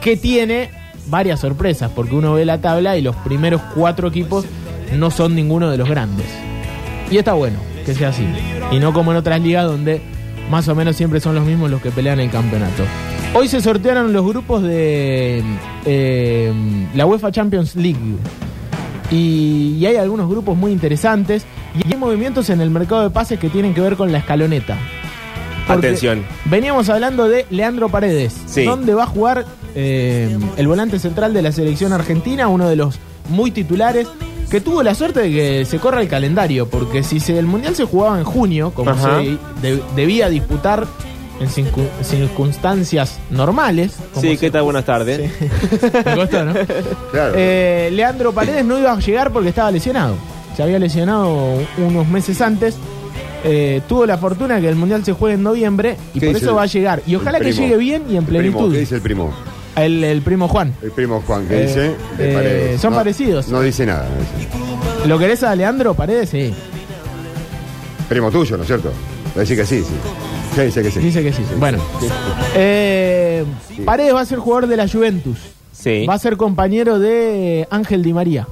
que 0.00 0.16
tiene 0.16 0.77
varias 1.08 1.40
sorpresas, 1.40 1.90
porque 1.94 2.14
uno 2.14 2.34
ve 2.34 2.44
la 2.44 2.60
tabla 2.60 2.96
y 2.96 3.02
los 3.02 3.16
primeros 3.16 3.60
cuatro 3.74 4.08
equipos 4.08 4.44
no 4.96 5.10
son 5.10 5.34
ninguno 5.34 5.70
de 5.70 5.76
los 5.78 5.88
grandes. 5.88 6.26
Y 7.10 7.16
está 7.18 7.32
bueno 7.34 7.58
que 7.86 7.94
sea 7.94 8.08
así. 8.10 8.26
Y 8.70 8.78
no 8.78 8.92
como 8.92 9.12
en 9.12 9.16
otras 9.18 9.40
ligas 9.40 9.64
donde 9.64 10.02
más 10.50 10.68
o 10.68 10.74
menos 10.74 10.96
siempre 10.96 11.20
son 11.20 11.34
los 11.34 11.44
mismos 11.44 11.70
los 11.70 11.80
que 11.80 11.90
pelean 11.90 12.20
el 12.20 12.30
campeonato. 12.30 12.84
Hoy 13.34 13.48
se 13.48 13.60
sortearon 13.60 14.12
los 14.12 14.24
grupos 14.26 14.62
de 14.62 15.42
eh, 15.84 16.52
la 16.94 17.06
UEFA 17.06 17.30
Champions 17.32 17.76
League. 17.76 17.98
Y, 19.10 19.76
y 19.78 19.86
hay 19.86 19.96
algunos 19.96 20.28
grupos 20.28 20.56
muy 20.56 20.72
interesantes. 20.72 21.44
Y 21.74 21.92
hay 21.92 21.98
movimientos 21.98 22.50
en 22.50 22.60
el 22.60 22.70
mercado 22.70 23.02
de 23.02 23.10
pases 23.10 23.38
que 23.38 23.48
tienen 23.48 23.74
que 23.74 23.80
ver 23.80 23.96
con 23.96 24.10
la 24.12 24.18
escaloneta. 24.18 24.76
Porque 25.66 25.88
Atención. 25.88 26.24
Veníamos 26.46 26.88
hablando 26.88 27.28
de 27.28 27.46
Leandro 27.50 27.88
Paredes, 27.90 28.34
Sí. 28.46 28.64
donde 28.64 28.94
va 28.94 29.02
a 29.04 29.06
jugar 29.06 29.44
eh, 29.74 30.36
el 30.56 30.68
volante 30.68 30.98
central 30.98 31.32
de 31.34 31.42
la 31.42 31.52
selección 31.52 31.92
argentina, 31.92 32.48
uno 32.48 32.68
de 32.68 32.76
los 32.76 32.98
muy 33.28 33.50
titulares, 33.50 34.08
que 34.50 34.60
tuvo 34.60 34.82
la 34.82 34.94
suerte 34.94 35.20
de 35.20 35.30
que 35.30 35.64
se 35.66 35.78
corra 35.78 36.00
el 36.00 36.08
calendario, 36.08 36.68
porque 36.68 37.02
si 37.02 37.20
se- 37.20 37.38
el 37.38 37.46
Mundial 37.46 37.74
se 37.76 37.84
jugaba 37.84 38.18
en 38.18 38.24
junio, 38.24 38.70
como 38.74 38.90
Ajá. 38.90 39.20
se 39.20 39.36
de- 39.60 39.82
debía 39.94 40.28
disputar 40.30 40.86
en 41.40 41.48
circun- 41.48 41.88
circunstancias 42.02 43.18
normales, 43.30 43.96
como 44.14 44.22
Sí, 44.22 44.36
¿qué 44.38 44.50
tal? 44.50 44.62
Buenas 44.62 44.84
tardes. 44.84 45.30
me 46.04 46.14
costó, 46.14 46.44
¿no? 46.44 46.54
Claro. 47.12 47.34
Eh, 47.36 47.90
Leandro 47.92 48.32
Paredes 48.32 48.64
no 48.64 48.78
iba 48.78 48.92
a 48.92 48.98
llegar 49.00 49.32
porque 49.32 49.50
estaba 49.50 49.70
lesionado. 49.70 50.14
Se 50.56 50.62
había 50.62 50.78
lesionado 50.78 51.58
unos 51.78 52.08
meses 52.08 52.40
antes. 52.40 52.76
Eh, 53.44 53.82
tuvo 53.88 54.04
la 54.04 54.18
fortuna 54.18 54.60
que 54.60 54.68
el 54.68 54.74
Mundial 54.74 55.04
se 55.04 55.12
juegue 55.12 55.36
en 55.36 55.44
noviembre 55.44 55.96
y 56.14 56.18
¿Qué 56.18 56.26
por 56.26 56.36
eso 56.36 56.50
el- 56.50 56.56
va 56.56 56.62
a 56.62 56.66
llegar. 56.66 57.02
Y 57.06 57.14
ojalá 57.14 57.38
que 57.38 57.52
llegue 57.52 57.76
bien 57.76 58.02
y 58.08 58.12
en 58.16 58.18
El 58.18 58.24
primo, 58.24 58.40
plenitud. 58.40 58.72
¿Qué 58.72 58.78
dice 58.80 58.94
el 58.96 59.00
primo? 59.02 59.32
El, 59.84 60.02
el 60.04 60.22
primo 60.22 60.48
Juan. 60.48 60.74
El 60.82 60.90
primo 60.92 61.22
Juan, 61.26 61.46
¿qué 61.46 61.62
Eh, 61.62 61.66
dice? 61.66 61.80
De 62.18 62.30
eh, 62.30 62.34
Paredes. 62.34 62.80
son 62.80 62.90
No- 62.92 62.96
parecidos. 62.98 63.48
No 63.48 63.60
dice 63.60 63.86
nada. 63.86 64.08
no 64.08 64.16
dice. 64.16 65.08
¿Lo 65.08 65.18
querés 65.18 65.42
a 65.42 65.54
Leandro 65.54 65.94
Paredes? 65.94 66.30
Sí. 66.30 66.52
Primo 68.08 68.30
tuyo, 68.30 68.56
¿no 68.56 68.62
es 68.62 68.66
cierto? 68.66 68.88
Va 69.28 69.36
a 69.36 69.40
decir 69.40 69.56
que 69.56 69.66
sí, 69.66 69.82
sí. 69.82 69.94
Sí, 70.54 70.60
dice 70.62 70.82
que 70.82 70.90
sí. 70.90 70.98
Dice 71.00 71.22
que 71.22 71.32
sí. 71.32 71.42
Bueno. 71.58 71.78
Eh, 72.54 73.44
Paredes 73.84 74.14
va 74.14 74.20
a 74.22 74.24
ser 74.24 74.38
jugador 74.38 74.66
de 74.66 74.76
la 74.76 74.88
Juventus. 74.88 75.38
Sí. 75.72 76.06
Va 76.06 76.14
a 76.14 76.18
ser 76.18 76.36
compañero 76.36 76.98
de 76.98 77.68
Ángel 77.70 78.02
Di 78.02 78.12
María 78.12 78.46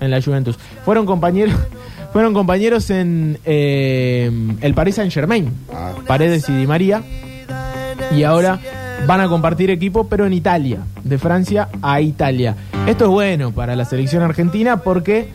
en 0.00 0.10
la 0.10 0.22
Juventus. 0.22 0.56
Fueron 0.84 1.04
compañeros, 1.04 1.54
fueron 2.12 2.32
compañeros 2.32 2.88
en 2.90 3.38
eh, 3.44 4.30
el 4.60 4.74
Paris 4.74 4.94
Saint 4.94 5.12
Germain, 5.12 5.52
Ah. 5.72 5.92
Paredes 6.06 6.48
y 6.48 6.52
Di 6.56 6.66
María. 6.66 7.02
Y 8.16 8.22
ahora 8.24 8.58
van 9.06 9.20
a 9.20 9.28
compartir 9.28 9.70
equipo, 9.70 10.08
pero 10.08 10.26
en 10.26 10.32
Italia, 10.32 10.80
de 11.02 11.18
Francia 11.18 11.68
a 11.82 12.00
Italia. 12.00 12.56
Esto 12.86 13.04
es 13.04 13.10
bueno 13.10 13.52
para 13.52 13.76
la 13.76 13.84
selección 13.84 14.22
argentina 14.22 14.78
porque 14.78 15.28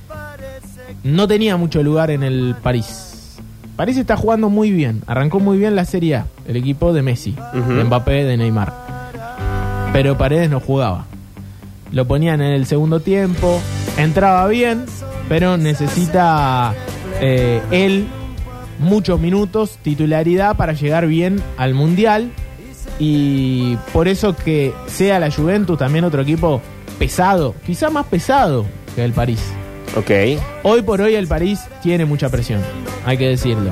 no 1.04 1.28
tenía 1.28 1.58
mucho 1.58 1.84
lugar 1.84 2.12
en 2.12 2.24
el 2.24 2.56
París. 2.62 3.38
París 3.76 3.98
está 3.98 4.18
jugando 4.18 4.50
muy 4.50 4.72
bien, 4.72 5.04
arrancó 5.06 5.40
muy 5.40 5.58
bien 5.58 5.76
la 5.76 5.86
Serie 5.86 6.16
A, 6.16 6.26
el 6.48 6.56
equipo 6.56 6.94
de 6.94 7.04
Messi, 7.04 7.36
de 7.54 7.84
Mbappé, 7.84 8.24
de 8.24 8.38
Neymar. 8.38 8.74
Pero 9.94 10.18
Paredes 10.18 10.50
no 10.50 10.60
jugaba. 10.60 11.06
Lo 11.92 12.08
ponían 12.08 12.42
en 12.42 12.54
el 12.54 12.66
segundo 12.66 13.00
tiempo, 13.00 13.62
entraba 13.98 14.48
bien, 14.48 14.86
pero 15.30 15.58
necesita 15.58 16.74
eh, 17.22 17.62
él 17.72 18.08
muchos 18.80 19.20
minutos, 19.20 19.78
titularidad 19.82 20.58
para 20.58 20.74
llegar 20.74 21.08
bien 21.08 21.42
al 21.58 21.74
Mundial. 21.74 22.32
Y 23.00 23.76
por 23.94 24.08
eso 24.08 24.36
que 24.36 24.74
sea 24.88 25.20
la 25.20 25.32
Juventus 25.32 25.78
también 25.78 26.06
otro 26.06 26.22
equipo 26.22 26.62
pesado, 26.98 27.56
quizá 27.66 27.90
más 27.90 28.06
pesado 28.08 28.66
que 28.96 29.04
el 29.04 29.14
París. 29.14 29.42
Ok. 29.96 30.12
Hoy 30.64 30.82
por 30.82 31.02
hoy 31.02 31.16
el 31.16 31.28
París 31.28 31.60
tiene 31.82 32.06
mucha 32.06 32.30
presión, 32.30 32.62
hay 33.06 33.18
que 33.18 33.28
decirlo. 33.28 33.72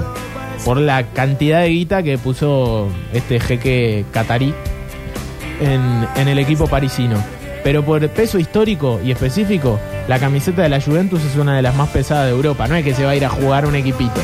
Por 0.63 0.77
la 0.77 1.03
cantidad 1.11 1.61
de 1.61 1.69
guita 1.69 2.03
que 2.03 2.17
puso 2.17 2.87
este 3.13 3.39
jeque 3.39 4.05
catarí 4.11 4.53
en, 5.59 6.07
en 6.15 6.27
el 6.27 6.39
equipo 6.39 6.67
parisino. 6.67 7.21
Pero 7.63 7.83
por 7.83 8.07
peso 8.09 8.37
histórico 8.37 8.99
y 9.03 9.11
específico, 9.11 9.79
la 10.07 10.19
camiseta 10.19 10.61
de 10.61 10.69
la 10.69 10.79
Juventus 10.79 11.23
es 11.23 11.35
una 11.35 11.55
de 11.55 11.63
las 11.63 11.75
más 11.75 11.89
pesadas 11.89 12.25
de 12.27 12.31
Europa. 12.31 12.67
No 12.67 12.75
es 12.75 12.83
que 12.83 12.93
se 12.93 13.03
va 13.03 13.11
a 13.11 13.15
ir 13.15 13.25
a 13.25 13.29
jugar 13.29 13.65
un 13.65 13.75
equipito. 13.75 14.21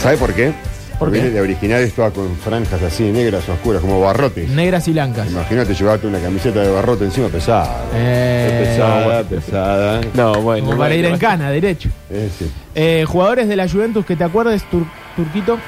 ¿Sabe 0.00 0.16
por 0.16 0.32
qué? 0.32 0.52
¿Por 0.98 1.08
Porque 1.08 1.22
qué? 1.22 1.30
De 1.30 1.40
original 1.40 1.82
estaba 1.82 2.10
con 2.10 2.36
franjas 2.36 2.80
así 2.82 3.02
negras 3.10 3.48
oscuras, 3.48 3.80
como 3.80 4.00
barrotes. 4.00 4.48
Negras 4.50 4.86
y 4.88 4.92
blancas. 4.92 5.28
Imagínate 5.30 5.74
llevarte 5.74 6.06
una 6.06 6.20
camiseta 6.20 6.60
de 6.60 6.70
barrote 6.70 7.04
encima 7.04 7.28
pesada. 7.28 7.84
Eh, 7.94 8.64
pesada, 8.64 9.22
pesada. 9.24 10.00
No, 10.14 10.40
bueno. 10.40 10.66
Como 10.66 10.78
para 10.78 10.94
ir 10.94 11.04
en 11.04 11.18
cana, 11.18 11.50
derecho. 11.50 11.88
Eh, 12.10 12.28
sí. 12.38 12.50
Eh, 12.76 13.04
jugadores 13.08 13.48
de 13.48 13.56
la 13.56 13.68
Juventus 13.68 14.06
que 14.06 14.14
te 14.16 14.24
acuerdes, 14.24 14.62
Tur- 14.70 14.86
Turquito. 15.16 15.58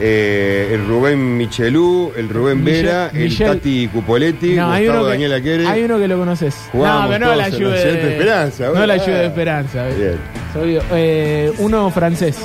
Eh, 0.00 0.70
el 0.74 0.86
Rubén 0.86 1.36
Michelú, 1.36 2.12
el 2.16 2.28
Rubén 2.28 2.62
Michel- 2.62 2.84
Vera, 2.84 3.10
el 3.12 3.36
Tati 3.36 3.88
Cupoletti, 3.88 4.52
No, 4.54 4.70
hay 4.70 4.84
Gustavo 4.84 5.00
uno, 5.02 5.10
Daniel 5.10 5.30
que, 5.30 5.36
Aquere. 5.36 5.66
hay 5.66 5.82
uno 5.82 5.98
que 5.98 6.06
lo 6.08 6.18
conoces. 6.18 6.54
Jugábamos 6.70 7.04
No, 7.04 7.10
pero 7.10 7.26
no 7.26 7.34
la 7.34 7.50
de- 7.50 8.12
Esperanza, 8.12 8.66
No 8.72 8.86
la 8.86 8.98
Juve 9.00 9.14
de 9.14 9.26
Esperanza. 9.26 9.88
eh. 9.88 9.94
Bien. 9.98 10.16
Soy, 10.54 10.78
eh, 10.92 11.52
uno 11.58 11.90
francés, 11.90 12.36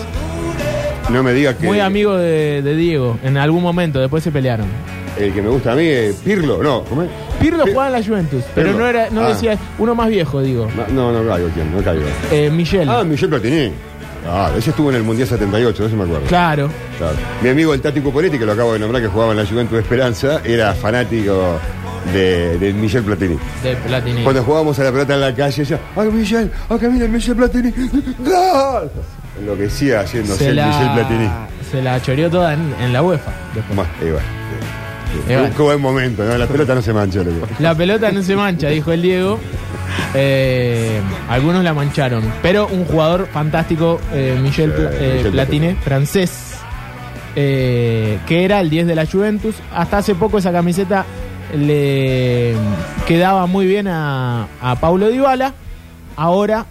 No 1.09 1.21
me 1.23 1.33
digas 1.33 1.55
que 1.55 1.67
muy 1.67 1.79
amigo 1.79 2.15
de, 2.17 2.61
de 2.61 2.75
Diego, 2.75 3.17
en 3.23 3.37
algún 3.37 3.61
momento, 3.61 3.99
después 3.99 4.23
se 4.23 4.31
pelearon. 4.31 4.65
el 5.19 5.33
que 5.33 5.41
me 5.41 5.49
gusta 5.49 5.73
a 5.73 5.75
mí 5.75 5.85
es 5.85 6.15
Pirlo. 6.17 6.63
No, 6.63 6.83
¿cómo 6.85 7.03
es? 7.03 7.09
Pirlo 7.39 7.65
Pi- 7.65 7.71
jugaba 7.71 7.87
en 7.95 8.01
la 8.01 8.07
Juventus, 8.07 8.43
pero 8.55 8.67
Pirlo. 8.69 8.81
no 8.83 8.87
era, 8.89 9.09
no 9.11 9.21
Ah. 9.21 9.27
decía, 9.29 9.57
uno 9.77 9.93
más 9.95 10.09
viejo, 10.09 10.41
digo. 10.41 10.67
No, 10.75 11.11
no, 11.11 11.23
no 11.23 11.29
caigo, 11.29 11.49
¿quién? 11.53 11.75
No 11.75 11.83
caigo. 11.83 12.03
Eh, 12.31 12.49
Michel. 12.49 12.89
Ah, 12.89 13.03
Michel 13.03 13.29
Platini. 13.29 13.71
Ah, 14.25 14.49
ese 14.57 14.69
estuvo 14.69 14.89
en 14.89 14.95
el 14.95 15.03
Mundial 15.03 15.27
78, 15.27 15.85
eso 15.85 15.95
me 15.97 16.03
acuerdo. 16.05 16.25
Claro. 16.27 16.69
Claro. 16.97 17.15
Mi 17.41 17.49
amigo 17.49 17.73
el 17.73 17.81
Tati 17.81 17.99
Cupoletti, 17.99 18.39
que 18.39 18.45
lo 18.45 18.53
acabo 18.53 18.71
de 18.73 18.79
nombrar, 18.79 19.01
que 19.01 19.09
jugaba 19.09 19.31
en 19.33 19.37
la 19.39 19.45
Juventus 19.45 19.73
de 19.73 19.81
Esperanza, 19.81 20.41
era 20.45 20.73
fanático 20.73 21.59
de, 22.13 22.57
de 22.57 22.73
Michel 22.73 23.03
Platini. 23.03 23.37
De 23.61 23.75
Platini. 23.75 24.23
Cuando 24.23 24.41
jugábamos 24.43 24.79
a 24.79 24.83
la 24.85 24.91
pelota 24.93 25.13
en 25.15 25.21
la 25.21 25.35
calle, 25.35 25.61
decía, 25.63 25.79
¡ay, 25.97 26.07
Michel! 26.09 26.49
¡Acá 26.69 26.87
viene 26.87 27.03
el 27.05 27.11
Michel 27.11 27.35
Platini! 27.35 27.71
¡Gol! 28.19 28.91
Enloquecía 29.39 30.01
haciéndose 30.01 30.37
se, 30.43 30.49
el 30.49 30.55
Michel 30.55 30.89
Platini. 30.93 31.25
la, 31.25 31.47
se 31.71 31.81
la 31.81 32.01
choreó 32.01 32.29
toda 32.29 32.53
en, 32.53 32.73
en 32.81 32.93
la 32.93 33.01
UEFA. 33.01 33.31
después. 33.55 33.75
Más, 33.77 33.87
va. 33.87 34.21
Qué 35.27 35.61
buen 35.61 35.79
momento, 35.81 36.23
¿no? 36.23 36.37
La 36.37 36.47
pelota 36.47 36.73
no 36.75 36.81
se 36.81 36.91
mancha, 36.93 37.23
loco. 37.23 37.47
La 37.59 37.75
pelota 37.75 38.11
no 38.11 38.23
se 38.23 38.35
mancha, 38.35 38.67
dijo 38.69 38.91
el 38.91 39.01
Diego. 39.01 39.39
Eh, 40.15 40.99
algunos 41.29 41.63
la 41.63 41.73
mancharon. 41.73 42.23
Pero 42.41 42.67
un 42.67 42.85
jugador 42.85 43.27
fantástico, 43.31 43.99
eh, 44.11 44.37
Michel, 44.41 44.71
Pla- 44.71 44.89
eh, 44.91 45.13
Michel 45.17 45.31
Platini, 45.31 45.73
francés, 45.75 46.55
eh, 47.35 48.17
que 48.27 48.43
era 48.43 48.59
el 48.59 48.69
10 48.71 48.87
de 48.87 48.95
la 48.95 49.05
Juventus. 49.05 49.55
Hasta 49.73 49.99
hace 49.99 50.15
poco 50.15 50.39
esa 50.39 50.51
camiseta 50.51 51.05
le 51.55 52.55
quedaba 53.07 53.45
muy 53.45 53.65
bien 53.67 53.87
a, 53.87 54.47
a 54.61 54.75
Paulo 54.79 55.09
Dybala. 55.09 55.53
Ahora 56.15 56.65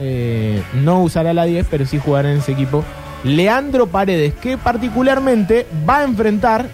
eh, 0.00 0.62
no 0.74 1.02
usará 1.02 1.32
la 1.32 1.44
10, 1.44 1.66
pero 1.70 1.86
sí 1.86 1.98
jugará 1.98 2.32
en 2.32 2.38
ese 2.38 2.52
equipo. 2.52 2.84
Leandro 3.22 3.86
Paredes, 3.86 4.34
que 4.34 4.56
particularmente 4.56 5.66
va 5.88 5.98
a 5.98 6.04
enfrentar 6.04 6.68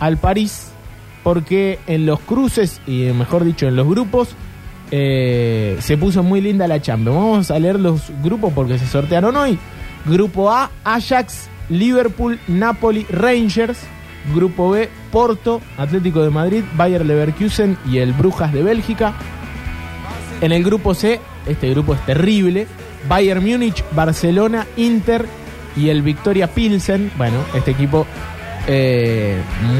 al 0.00 0.18
París 0.18 0.72
porque 1.22 1.78
en 1.86 2.06
los 2.06 2.20
cruces, 2.20 2.80
y 2.86 3.04
mejor 3.12 3.44
dicho, 3.44 3.66
en 3.66 3.76
los 3.76 3.88
grupos, 3.88 4.28
eh, 4.90 5.76
se 5.80 5.96
puso 5.96 6.22
muy 6.22 6.40
linda 6.40 6.68
la 6.68 6.80
Champions. 6.80 7.16
Vamos 7.16 7.50
a 7.50 7.58
leer 7.58 7.80
los 7.80 8.12
grupos 8.22 8.52
porque 8.52 8.78
se 8.78 8.86
sortearon 8.86 9.36
hoy. 9.36 9.58
Grupo 10.04 10.50
A, 10.52 10.70
Ajax, 10.84 11.48
Liverpool, 11.68 12.38
Napoli, 12.46 13.06
Rangers. 13.10 13.78
Grupo 14.34 14.70
B, 14.70 14.88
Porto, 15.12 15.60
Atlético 15.76 16.22
de 16.22 16.30
Madrid, 16.30 16.64
Bayer 16.76 17.04
Leverkusen 17.04 17.76
y 17.88 17.98
el 17.98 18.12
Brujas 18.12 18.52
de 18.52 18.62
Bélgica. 18.62 19.14
En 20.40 20.52
el 20.52 20.62
grupo 20.62 20.94
C, 20.94 21.20
este 21.46 21.70
grupo 21.70 21.94
es 21.94 22.04
terrible, 22.04 22.66
Bayern 23.08 23.44
Múnich, 23.44 23.82
Barcelona, 23.92 24.66
Inter 24.76 25.24
y 25.76 25.88
el 25.88 26.02
Victoria 26.02 26.48
Pilsen. 26.48 27.10
Bueno, 27.16 27.38
este 27.54 27.70
equipo 27.70 28.06
eh, 28.68 29.36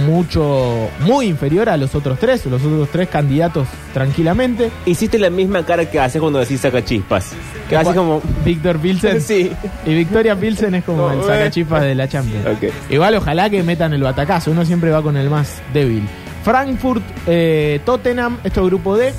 mucho, 0.06 0.88
muy 1.00 1.26
inferior 1.26 1.68
a 1.68 1.76
los 1.76 1.94
otros 1.94 2.18
tres, 2.18 2.46
los 2.46 2.62
otros 2.62 2.88
tres 2.90 3.08
candidatos 3.08 3.66
tranquilamente. 3.92 4.70
Hiciste 4.84 5.18
la 5.18 5.28
misma 5.28 5.64
cara 5.64 5.90
que 5.90 5.98
haces 5.98 6.20
cuando 6.20 6.38
decís 6.38 6.60
saca 6.60 6.84
chispas. 6.84 7.32
Que 7.68 7.76
haces 7.76 7.94
como. 7.94 8.22
Víctor 8.44 8.78
Pilsen. 8.78 9.20
Sí. 9.26 9.50
Y 9.84 9.94
Victoria 9.94 10.36
Pilsen 10.36 10.76
es 10.76 10.84
como 10.84 11.08
No, 11.08 11.12
el 11.12 11.20
eh. 11.20 11.24
sacachispas 11.24 11.82
de 11.82 11.94
la 11.94 12.08
Champions. 12.08 12.44
Igual 12.88 13.16
ojalá 13.16 13.50
que 13.50 13.62
metan 13.62 13.92
el 13.92 14.02
batacazo, 14.02 14.52
uno 14.52 14.64
siempre 14.64 14.90
va 14.90 15.02
con 15.02 15.16
el 15.16 15.28
más 15.28 15.60
débil. 15.74 16.04
Frankfurt, 16.44 17.02
eh, 17.26 17.80
Tottenham, 17.84 18.38
esto 18.44 18.60
es 18.60 18.66
grupo 18.68 18.96
D, 18.96 19.12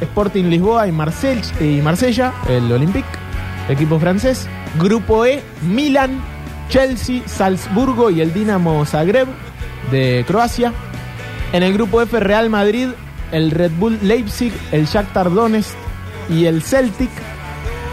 Sporting 0.00 0.44
Lisboa 0.44 0.86
y, 0.86 0.90
y 0.90 1.80
Marsella, 1.82 2.32
el 2.48 2.70
Olympique, 2.72 3.08
equipo 3.68 3.98
francés. 3.98 4.48
Grupo 4.78 5.24
E, 5.26 5.42
Milan, 5.62 6.20
Chelsea, 6.68 7.22
Salzburgo 7.26 8.10
y 8.10 8.20
el 8.20 8.32
Dinamo 8.32 8.84
Zagreb 8.86 9.26
de 9.90 10.24
Croacia. 10.26 10.72
En 11.52 11.62
el 11.62 11.72
grupo 11.74 12.00
F, 12.00 12.20
Real 12.20 12.48
Madrid, 12.48 12.88
el 13.32 13.50
Red 13.50 13.72
Bull 13.78 13.98
Leipzig, 14.02 14.52
el 14.72 14.86
Shakhtar 14.86 15.30
Donetsk 15.32 15.74
y 16.28 16.44
el 16.46 16.62
Celtic. 16.62 17.10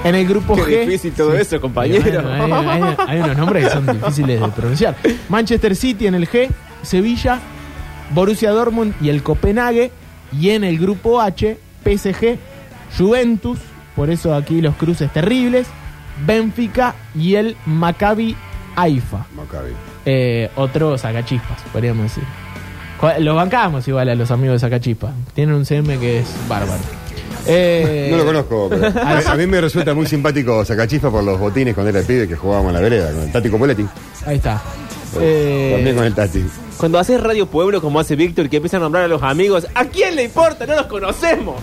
En 0.04 0.14
el 0.14 0.28
grupo 0.28 0.56
Qué 0.56 0.62
G. 0.62 0.86
difícil 0.86 1.14
todo 1.14 1.34
eso, 1.36 1.60
compañero. 1.60 2.22
Bueno, 2.22 2.56
hay, 2.70 2.82
hay- 2.84 2.96
hay 3.08 3.20
unos 3.20 3.38
nombres 3.38 3.66
que 3.66 3.70
son 3.72 3.86
difíciles 4.00 4.40
de 4.40 4.48
pronunciar. 4.50 4.96
Manchester 5.30 5.76
City 5.76 6.06
en 6.06 6.14
el 6.16 6.30
G, 6.30 6.50
Sevilla, 6.84 7.40
Borussia 8.14 8.52
Dortmund 8.52 8.94
y 9.02 9.10
el 9.10 9.24
Copenhague. 9.24 9.92
Y 10.40 10.52
en 10.52 10.64
el 10.64 10.78
grupo 10.78 11.20
H, 11.20 11.58
PSG, 11.88 12.38
Juventus, 12.98 13.60
por 13.96 14.10
eso 14.10 14.36
aquí 14.36 14.62
los 14.62 14.76
cruces 14.76 15.12
terribles, 15.14 15.68
Benfica 16.26 16.96
y 17.16 17.36
el 17.36 17.56
Maccabi 17.66 18.36
Haifa. 18.76 19.26
Maccabi. 19.36 19.72
Eh, 20.06 20.50
otro 20.56 20.98
sacachispas, 20.98 21.62
podríamos 21.72 22.04
decir. 22.04 22.24
Los 23.20 23.36
bancamos 23.36 23.88
igual 23.88 24.10
a 24.10 24.16
los 24.16 24.32
amigos 24.32 24.56
de 24.56 24.60
sacachispas. 24.68 25.14
Tienen 25.34 25.56
un 25.56 25.66
CM 25.66 25.98
que 26.00 26.20
es 26.20 26.28
bárbaro. 26.48 26.82
Eh, 27.50 28.10
No 28.12 28.18
lo 28.18 28.26
conozco, 28.26 28.68
pero 28.70 28.88
a, 29.30 29.36
mí 29.36 29.48
me 29.48 29.62
resulta 29.62 29.94
muy 29.94 30.06
simpático 30.06 30.66
Sacachifa 30.66 31.10
por 31.10 31.24
los 31.24 31.40
botines 31.40 31.74
cuando 31.74 31.92
era 31.98 32.06
pibe 32.06 32.28
que 32.28 32.36
jugábamos 32.36 32.72
en 32.72 32.74
la 32.74 32.82
vereda 32.82 33.14
con 33.14 33.22
el 33.22 33.32
Tati 33.32 33.50
Copoletti. 33.50 33.86
Ahí 34.26 34.36
está. 34.36 34.62
Eh, 35.18 35.72
También 35.76 35.96
con 35.96 36.06
el 36.06 36.14
Tati. 36.14 36.44
Cuando 36.78 37.00
haces 37.00 37.20
Radio 37.22 37.48
Pueblo, 37.48 37.82
como 37.82 38.00
hace 38.00 38.16
Víctor, 38.16 38.50
que 38.50 38.58
empieza 38.58 38.78
a 38.78 38.80
nombrar 38.80 39.04
a 39.06 39.08
los 39.08 39.24
amigos, 39.24 39.66
¿a 39.74 39.86
quién 39.86 40.16
le 40.16 40.24
importa? 40.24 40.66
No 40.68 40.76
los 40.76 40.86
conocemos. 40.86 41.56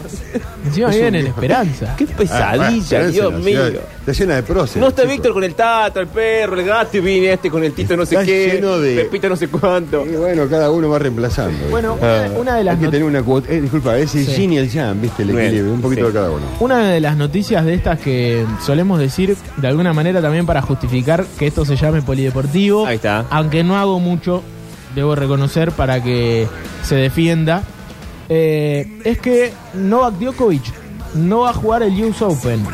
Encima 0.66 0.88
viven 0.88 1.14
en. 1.14 1.26
Esperanza. 1.28 1.94
Qué 1.96 2.06
pesadilla, 2.06 2.98
Ah, 3.00 3.06
Dios 3.06 3.32
bueno, 3.32 3.38
mío. 3.44 3.80
Está 4.00 4.12
llena 4.12 4.34
de 4.36 4.42
próceres. 4.42 4.80
No 4.80 4.88
está 4.88 5.02
chicos. 5.02 5.14
Víctor 5.16 5.32
con 5.34 5.44
el 5.44 5.54
tato, 5.54 6.00
el 6.00 6.08
perro, 6.08 6.58
el 6.58 6.66
gato 6.66 6.96
y 6.96 7.00
vine 7.00 7.32
este 7.32 7.50
con 7.50 7.62
el 7.62 7.72
tito 7.72 7.96
no 7.96 8.04
sé 8.04 8.16
Está 8.16 8.26
qué, 8.26 8.50
lleno 8.54 8.78
de- 8.78 8.96
Pepito 8.96 9.28
no 9.28 9.36
sé 9.36 9.48
cuánto. 9.48 10.04
Y 10.04 10.10
bueno, 10.16 10.48
cada 10.48 10.70
uno 10.70 10.88
va 10.90 10.98
reemplazando. 10.98 11.66
Bueno, 11.70 11.92
¿viste? 11.94 12.06
una- 12.06 12.38
una 12.38 12.56
de 12.56 12.64
las 12.64 12.72
Hay 12.74 12.78
que 12.80 12.84
not- 12.86 12.92
tener 12.92 13.06
una 13.06 13.22
cuota. 13.22 13.52
eh, 13.52 13.60
disculpa, 13.60 13.96
es 13.98 14.14
el 14.14 14.26
Sí. 14.26 14.32
yin 14.34 14.52
y 14.54 14.58
el 14.58 14.68
yang, 14.70 15.00
¿viste? 15.00 15.22
El 15.22 15.30
equilibrio, 15.30 15.72
un 15.74 15.80
poquito 15.80 16.02
sí. 16.02 16.06
de 16.08 16.12
cada 16.12 16.30
uno. 16.30 16.42
Una 16.60 16.88
de 16.90 17.00
las 17.00 17.16
noticias 17.16 17.64
de 17.64 17.74
estas 17.74 18.00
que 18.00 18.44
solemos 18.64 18.98
decir 18.98 19.36
de 19.56 19.68
alguna 19.68 19.92
manera 19.92 20.20
también 20.20 20.44
para 20.44 20.60
justificar 20.60 21.24
que 21.38 21.46
esto 21.46 21.64
se 21.64 21.76
llame 21.76 22.02
polideportivo. 22.02 22.86
Ahí 22.86 22.96
está. 22.96 23.24
Aunque 23.30 23.62
no 23.64 23.76
hago 23.78 24.00
mucho, 24.00 24.42
debo 24.94 25.14
reconocer 25.14 25.72
para 25.72 26.02
que 26.02 26.48
se 26.82 26.96
defienda. 26.96 27.62
eh, 28.28 29.00
es 29.04 29.18
que 29.18 29.52
Novak 29.74 30.14
Djokovic 30.14 30.84
no 31.14 31.40
va 31.40 31.50
a 31.50 31.54
jugar 31.54 31.82
el 31.82 32.02
US 32.04 32.22
Open. 32.22 32.64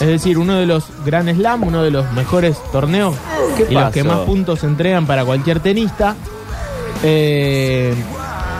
Es 0.00 0.06
decir, 0.06 0.38
uno 0.38 0.54
de 0.54 0.66
los 0.66 0.84
Grand 1.04 1.28
Slam, 1.34 1.64
uno 1.64 1.82
de 1.82 1.90
los 1.90 2.10
mejores 2.12 2.56
torneos 2.72 3.14
¿Qué 3.56 3.66
y 3.70 3.74
los 3.74 3.90
que 3.92 4.04
más 4.04 4.20
puntos 4.20 4.64
entregan 4.64 5.06
para 5.06 5.24
cualquier 5.24 5.60
tenista. 5.60 6.16
Eh, 7.02 7.94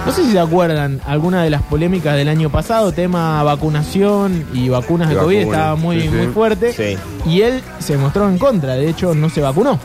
no 0.06 0.12
sé 0.12 0.24
si 0.24 0.32
se 0.32 0.40
acuerdan 0.40 1.00
alguna 1.06 1.42
de 1.42 1.50
las 1.50 1.62
polémicas 1.62 2.16
del 2.16 2.28
año 2.28 2.50
pasado, 2.50 2.92
tema 2.92 3.42
vacunación 3.42 4.46
y 4.54 4.68
vacunas 4.68 5.10
de 5.10 5.16
COVID 5.16 5.36
estaba 5.36 5.76
muy, 5.76 6.00
sí, 6.00 6.08
sí. 6.08 6.14
muy 6.14 6.26
fuerte. 6.28 6.72
Sí. 6.72 6.96
Y 7.28 7.42
él 7.42 7.62
se 7.78 7.96
mostró 7.98 8.28
en 8.28 8.38
contra, 8.38 8.74
de 8.74 8.88
hecho 8.88 9.14
no 9.14 9.28
se 9.28 9.40
vacunó. 9.40 9.78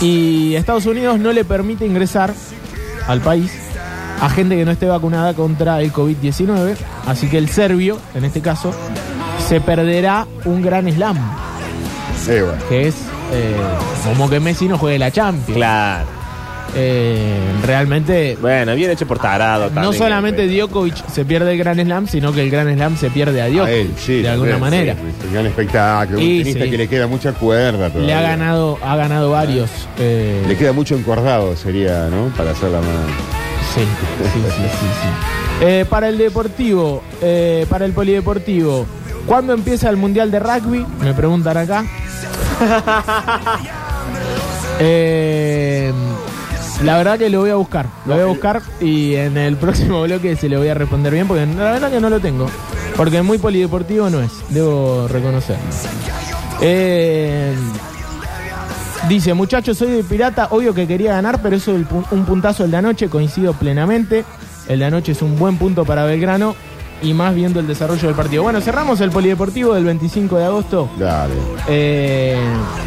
Y 0.00 0.54
Estados 0.54 0.86
Unidos 0.86 1.18
no 1.18 1.32
le 1.32 1.44
permite 1.44 1.86
ingresar 1.86 2.32
al 3.06 3.20
país 3.20 3.50
a 4.20 4.28
gente 4.30 4.56
que 4.56 4.64
no 4.64 4.70
esté 4.70 4.86
vacunada 4.86 5.34
contra 5.34 5.80
el 5.80 5.92
COVID-19. 5.92 6.76
Así 7.06 7.28
que 7.28 7.38
el 7.38 7.48
serbio, 7.48 7.98
en 8.14 8.24
este 8.24 8.40
caso, 8.40 8.72
se 9.48 9.60
perderá 9.60 10.26
un 10.44 10.62
gran 10.62 10.90
slam, 10.92 11.16
Eh, 12.28 12.42
bueno. 12.42 12.62
que 12.68 12.88
es 12.88 12.94
eh, 13.32 13.56
como 14.04 14.30
que 14.30 14.38
Messi 14.40 14.68
no 14.68 14.78
juegue 14.78 14.98
la 14.98 15.10
Champions. 15.10 15.56
Claro. 15.56 16.06
Eh, 16.74 17.36
realmente 17.64 18.36
Bueno, 18.40 18.74
bien 18.74 18.90
hecho 18.90 19.06
por 19.06 19.18
tarado 19.18 19.64
también. 19.66 19.84
no 19.84 19.92
solamente 19.92 20.46
Djokovic 20.48 21.06
se 21.08 21.24
pierde 21.24 21.52
el 21.52 21.58
Grand 21.58 21.80
Slam, 21.82 22.06
sino 22.08 22.32
que 22.32 22.42
el 22.42 22.50
Grand 22.50 22.72
Slam 22.74 22.96
se 22.96 23.10
pierde 23.10 23.42
a 23.42 23.44
A 23.44 23.48
Djokovic, 23.48 23.68
él, 23.74 23.90
sí, 23.98 24.22
de 24.22 24.28
alguna 24.30 24.54
sí, 24.54 24.60
manera. 24.60 24.94
sí, 24.94 25.26
un 25.26 25.32
gran 25.34 25.46
espectáculo. 25.46 26.18
Y 26.20 26.38
un 26.38 26.42
tenista 26.44 26.64
sí. 26.64 26.70
que 26.70 26.78
le 26.78 26.88
queda 26.88 27.06
mucha 27.06 27.32
cuerda 27.32 27.88
todavía. 27.90 28.06
Le 28.06 28.14
ha 28.14 28.22
ganado, 28.22 28.78
ha 28.82 28.96
ganado 28.96 29.30
varios. 29.30 29.70
eh, 29.98 30.44
Le 30.48 30.56
queda 30.56 30.72
mucho 30.72 30.96
encordado, 30.96 31.54
sería, 31.56 32.08
¿no? 32.08 32.28
Para 32.36 32.52
hacer 32.52 32.70
la 32.70 32.78
mano. 32.78 32.90
Sí, 33.74 33.80
sí, 33.80 34.24
sí, 34.32 34.40
sí, 34.50 34.86
sí. 35.02 35.64
Eh, 35.64 35.84
para 35.88 36.08
el 36.08 36.18
deportivo, 36.18 37.02
eh, 37.20 37.66
para 37.70 37.84
el 37.84 37.92
polideportivo, 37.92 38.84
¿cuándo 39.26 39.52
empieza 39.52 39.88
el 39.88 39.96
mundial 39.96 40.30
de 40.30 40.40
rugby? 40.40 40.84
Me 41.00 41.14
preguntan 41.14 41.56
acá. 41.56 41.84
Eh, 44.84 45.92
la 46.82 46.96
verdad 46.96 47.18
que 47.18 47.30
lo 47.30 47.40
voy 47.40 47.50
a 47.50 47.56
buscar, 47.56 47.86
lo 48.06 48.14
voy 48.14 48.22
a 48.22 48.26
buscar 48.26 48.62
y 48.80 49.14
en 49.14 49.36
el 49.36 49.56
próximo 49.56 50.02
bloque 50.02 50.36
se 50.36 50.48
lo 50.48 50.58
voy 50.58 50.68
a 50.68 50.74
responder 50.74 51.12
bien 51.12 51.26
porque 51.26 51.46
la 51.46 51.72
verdad 51.72 51.90
que 51.90 52.00
no 52.00 52.10
lo 52.10 52.20
tengo, 52.20 52.46
porque 52.96 53.22
muy 53.22 53.38
polideportivo 53.38 54.10
no 54.10 54.20
es, 54.20 54.32
debo 54.50 55.08
reconocer. 55.08 55.56
Eh, 56.60 57.54
Dice, 59.08 59.34
muchachos, 59.34 59.78
soy 59.78 59.90
de 59.90 60.04
pirata, 60.04 60.46
obvio 60.50 60.74
que 60.74 60.86
quería 60.86 61.12
ganar, 61.14 61.42
pero 61.42 61.56
eso 61.56 61.72
es 61.76 61.84
un 62.12 62.24
puntazo 62.24 62.64
el 62.64 62.70
de 62.70 62.76
anoche, 62.76 63.08
coincido 63.08 63.52
plenamente. 63.52 64.24
El 64.68 64.78
de 64.78 64.84
anoche 64.84 65.12
es 65.12 65.22
un 65.22 65.36
buen 65.38 65.56
punto 65.58 65.84
para 65.84 66.04
Belgrano 66.04 66.54
y 67.02 67.12
más 67.12 67.34
viendo 67.34 67.58
el 67.58 67.66
desarrollo 67.66 68.06
del 68.06 68.14
partido. 68.14 68.44
Bueno, 68.44 68.60
cerramos 68.60 69.00
el 69.00 69.10
polideportivo 69.10 69.74
del 69.74 69.84
25 69.84 70.38
de 70.38 70.44
agosto. 70.44 70.88
Dale. 70.98 71.34
Eh, 71.68 72.38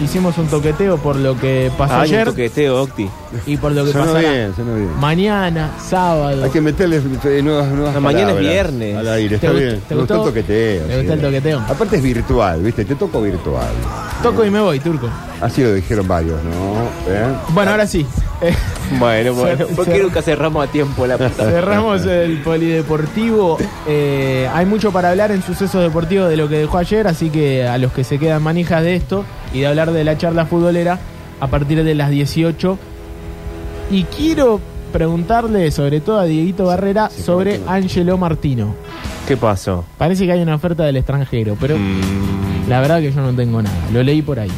hicimos 0.02 0.38
un 0.38 0.48
toqueteo 0.48 0.98
por 0.98 1.18
lo 1.18 1.38
que 1.38 1.70
pasó 1.78 1.96
un 1.96 2.02
ayer 2.02 2.28
toqueteo, 2.30 2.82
Octi. 2.82 3.10
Y 3.46 3.58
por 3.58 3.72
lo 3.72 3.86
que 3.86 3.92
pasará 3.92 4.20
bien, 4.20 4.54
bien. 4.58 5.00
mañana, 5.00 5.72
sábado. 5.88 6.44
Hay 6.44 6.50
que 6.50 6.62
meterle 6.62 6.98
eh, 6.98 7.42
nuevas, 7.44 7.68
nuevas 7.70 7.94
No, 7.96 8.02
mañana 8.02 8.32
es 8.32 8.36
palabras 8.36 8.54
viernes. 8.54 8.96
Al 8.98 9.08
aire, 9.10 9.38
¿Te 9.38 9.46
está 9.48 9.52
bien. 9.58 9.82
te 9.88 9.96
Me 9.96 10.02
gustó 10.02 10.16
gustó? 10.18 10.30
el 10.30 10.34
toqueteo. 10.44 10.84
¿Te 10.88 10.98
gustó 10.98 11.14
el 11.14 11.22
toqueteo? 11.22 11.60
Aparte 11.68 11.96
es 11.98 12.04
virtual, 12.04 12.62
¿viste? 12.62 12.86
Te 12.86 12.96
toco 12.96 13.22
virtual. 13.22 13.68
Toco 14.24 14.46
y 14.46 14.50
me 14.52 14.60
voy, 14.62 14.80
turco. 14.80 15.10
Así 15.42 15.62
lo 15.62 15.74
dijeron 15.74 16.08
varios, 16.08 16.42
¿no? 16.44 17.12
¿Eh? 17.14 17.26
Bueno, 17.50 17.72
ahora 17.72 17.86
sí. 17.88 18.06
Eh, 18.42 18.54
Bueno, 19.00 19.34
bueno. 19.36 19.66
Cer- 19.68 19.76
¿Por 19.76 19.86
qué 19.86 20.00
cer- 20.00 20.04
nunca 20.04 20.22
cerramos 20.22 20.68
a 20.68 20.72
tiempo 20.72 21.08
la 21.08 21.18
puta? 21.18 21.44
Cerramos 21.44 22.06
el 22.06 22.38
polideportivo. 22.44 23.58
Eh, 23.88 24.48
hay 24.54 24.66
mucho 24.66 24.92
para 24.92 25.10
hablar 25.10 25.32
en 25.32 25.42
sucesos 25.42 25.82
deportivos 25.82 26.30
de 26.30 26.38
lo 26.38 26.48
que 26.48 26.58
dejó 26.60 26.78
ayer, 26.78 27.08
así 27.08 27.30
que 27.30 27.68
a 27.68 27.78
los 27.78 27.92
que 27.92 28.04
se 28.04 28.20
quedan 28.20 28.44
manijas 28.44 28.84
de 28.84 28.96
esto 28.96 29.26
y 29.54 29.62
de 29.62 29.68
hablar 29.68 29.92
de 29.92 30.04
la 30.04 30.18
charla 30.18 30.46
futbolera 30.46 31.00
a 31.40 31.48
partir 31.48 31.84
de 31.84 31.96
las 31.96 32.10
18. 32.12 32.78
Y 33.92 34.04
quiero 34.04 34.60
preguntarle, 34.92 35.72
sobre 35.72 36.00
todo 36.02 36.20
a 36.20 36.26
Dieguito 36.26 36.66
Barrera, 36.66 37.10
sobre 37.10 37.60
Angelo 37.68 38.18
Martino. 38.18 38.76
¿Qué 39.28 39.38
pasó? 39.38 39.86
Parece 39.98 40.26
que 40.26 40.32
hay 40.32 40.42
una 40.42 40.56
oferta 40.56 40.84
del 40.84 40.98
extranjero, 40.98 41.58
pero 41.60 41.78
Mm, 41.78 42.70
la 42.70 42.80
verdad 42.82 43.00
que 43.00 43.12
yo 43.12 43.22
no 43.22 43.34
tengo 43.34 43.62
nada. 43.62 43.76
Lo 43.92 44.04
leí 44.04 44.22
por 44.22 44.40
ahí. 44.40 44.52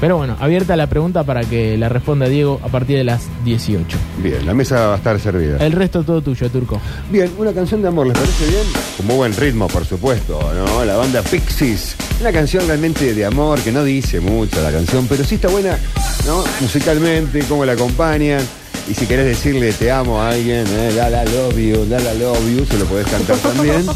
Pero 0.00 0.16
bueno, 0.16 0.34
abierta 0.40 0.76
la 0.76 0.86
pregunta 0.86 1.24
para 1.24 1.42
que 1.42 1.76
la 1.76 1.90
responda 1.90 2.26
Diego 2.26 2.58
a 2.64 2.68
partir 2.68 2.96
de 2.96 3.04
las 3.04 3.28
18. 3.44 3.98
Bien, 4.22 4.46
la 4.46 4.54
mesa 4.54 4.86
va 4.86 4.94
a 4.94 4.96
estar 4.96 5.20
servida. 5.20 5.58
El 5.58 5.72
resto 5.72 6.02
todo 6.02 6.22
tuyo, 6.22 6.48
Turco. 6.48 6.80
Bien, 7.10 7.30
una 7.38 7.52
canción 7.52 7.82
de 7.82 7.88
amor, 7.88 8.06
¿les 8.06 8.16
parece 8.16 8.46
bien? 8.46 8.62
Con 8.96 9.06
muy 9.06 9.16
buen 9.16 9.36
ritmo, 9.36 9.68
por 9.68 9.84
supuesto, 9.84 10.40
¿no? 10.54 10.84
La 10.86 10.96
banda 10.96 11.20
Pixies. 11.22 11.96
Una 12.20 12.32
canción 12.32 12.66
realmente 12.66 13.14
de 13.14 13.24
amor 13.24 13.60
que 13.60 13.72
no 13.72 13.82
dice 13.82 14.20
mucho 14.20 14.60
la 14.62 14.70
canción, 14.70 15.06
pero 15.08 15.24
sí 15.24 15.36
está 15.36 15.48
buena, 15.48 15.78
¿no? 16.26 16.44
Musicalmente, 16.60 17.40
cómo 17.48 17.64
la 17.64 17.72
acompañan. 17.72 18.42
Y 18.90 18.94
si 18.94 19.06
querés 19.06 19.24
decirle 19.24 19.72
te 19.72 19.90
amo 19.90 20.20
a 20.20 20.30
alguien, 20.30 20.66
¿eh? 20.66 20.92
la 20.94 21.08
la 21.08 21.24
love 21.24 21.56
you, 21.56 21.86
la 21.88 21.98
la 21.98 22.12
love 22.12 22.38
you, 22.54 22.66
se 22.66 22.76
lo 22.76 22.84
podés 22.84 23.06
cantar 23.06 23.38
también. 23.38 23.86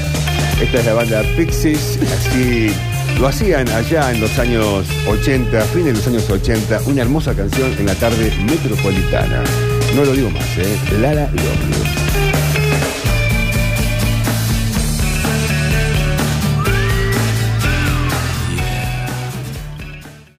Esta 0.62 0.78
es 0.78 0.86
la 0.86 0.94
banda 0.94 1.22
Pixies, 1.36 1.98
así 2.16 2.72
lo 3.18 3.28
hacían 3.28 3.68
allá 3.68 4.12
en 4.12 4.20
los 4.20 4.38
años 4.38 4.86
80, 5.06 5.60
fines 5.66 5.86
de 5.86 5.92
los 5.92 6.06
años 6.06 6.30
80, 6.30 6.80
una 6.86 7.02
hermosa 7.02 7.34
canción 7.34 7.70
en 7.78 7.84
la 7.84 7.94
tarde 7.96 8.32
metropolitana. 8.48 9.42
No 9.94 10.04
lo 10.04 10.12
digo 10.12 10.30
más, 10.30 10.46
¿eh? 10.56 10.78
La 11.00 11.12
la 11.12 11.26
love 11.26 11.34
you. 11.34 12.03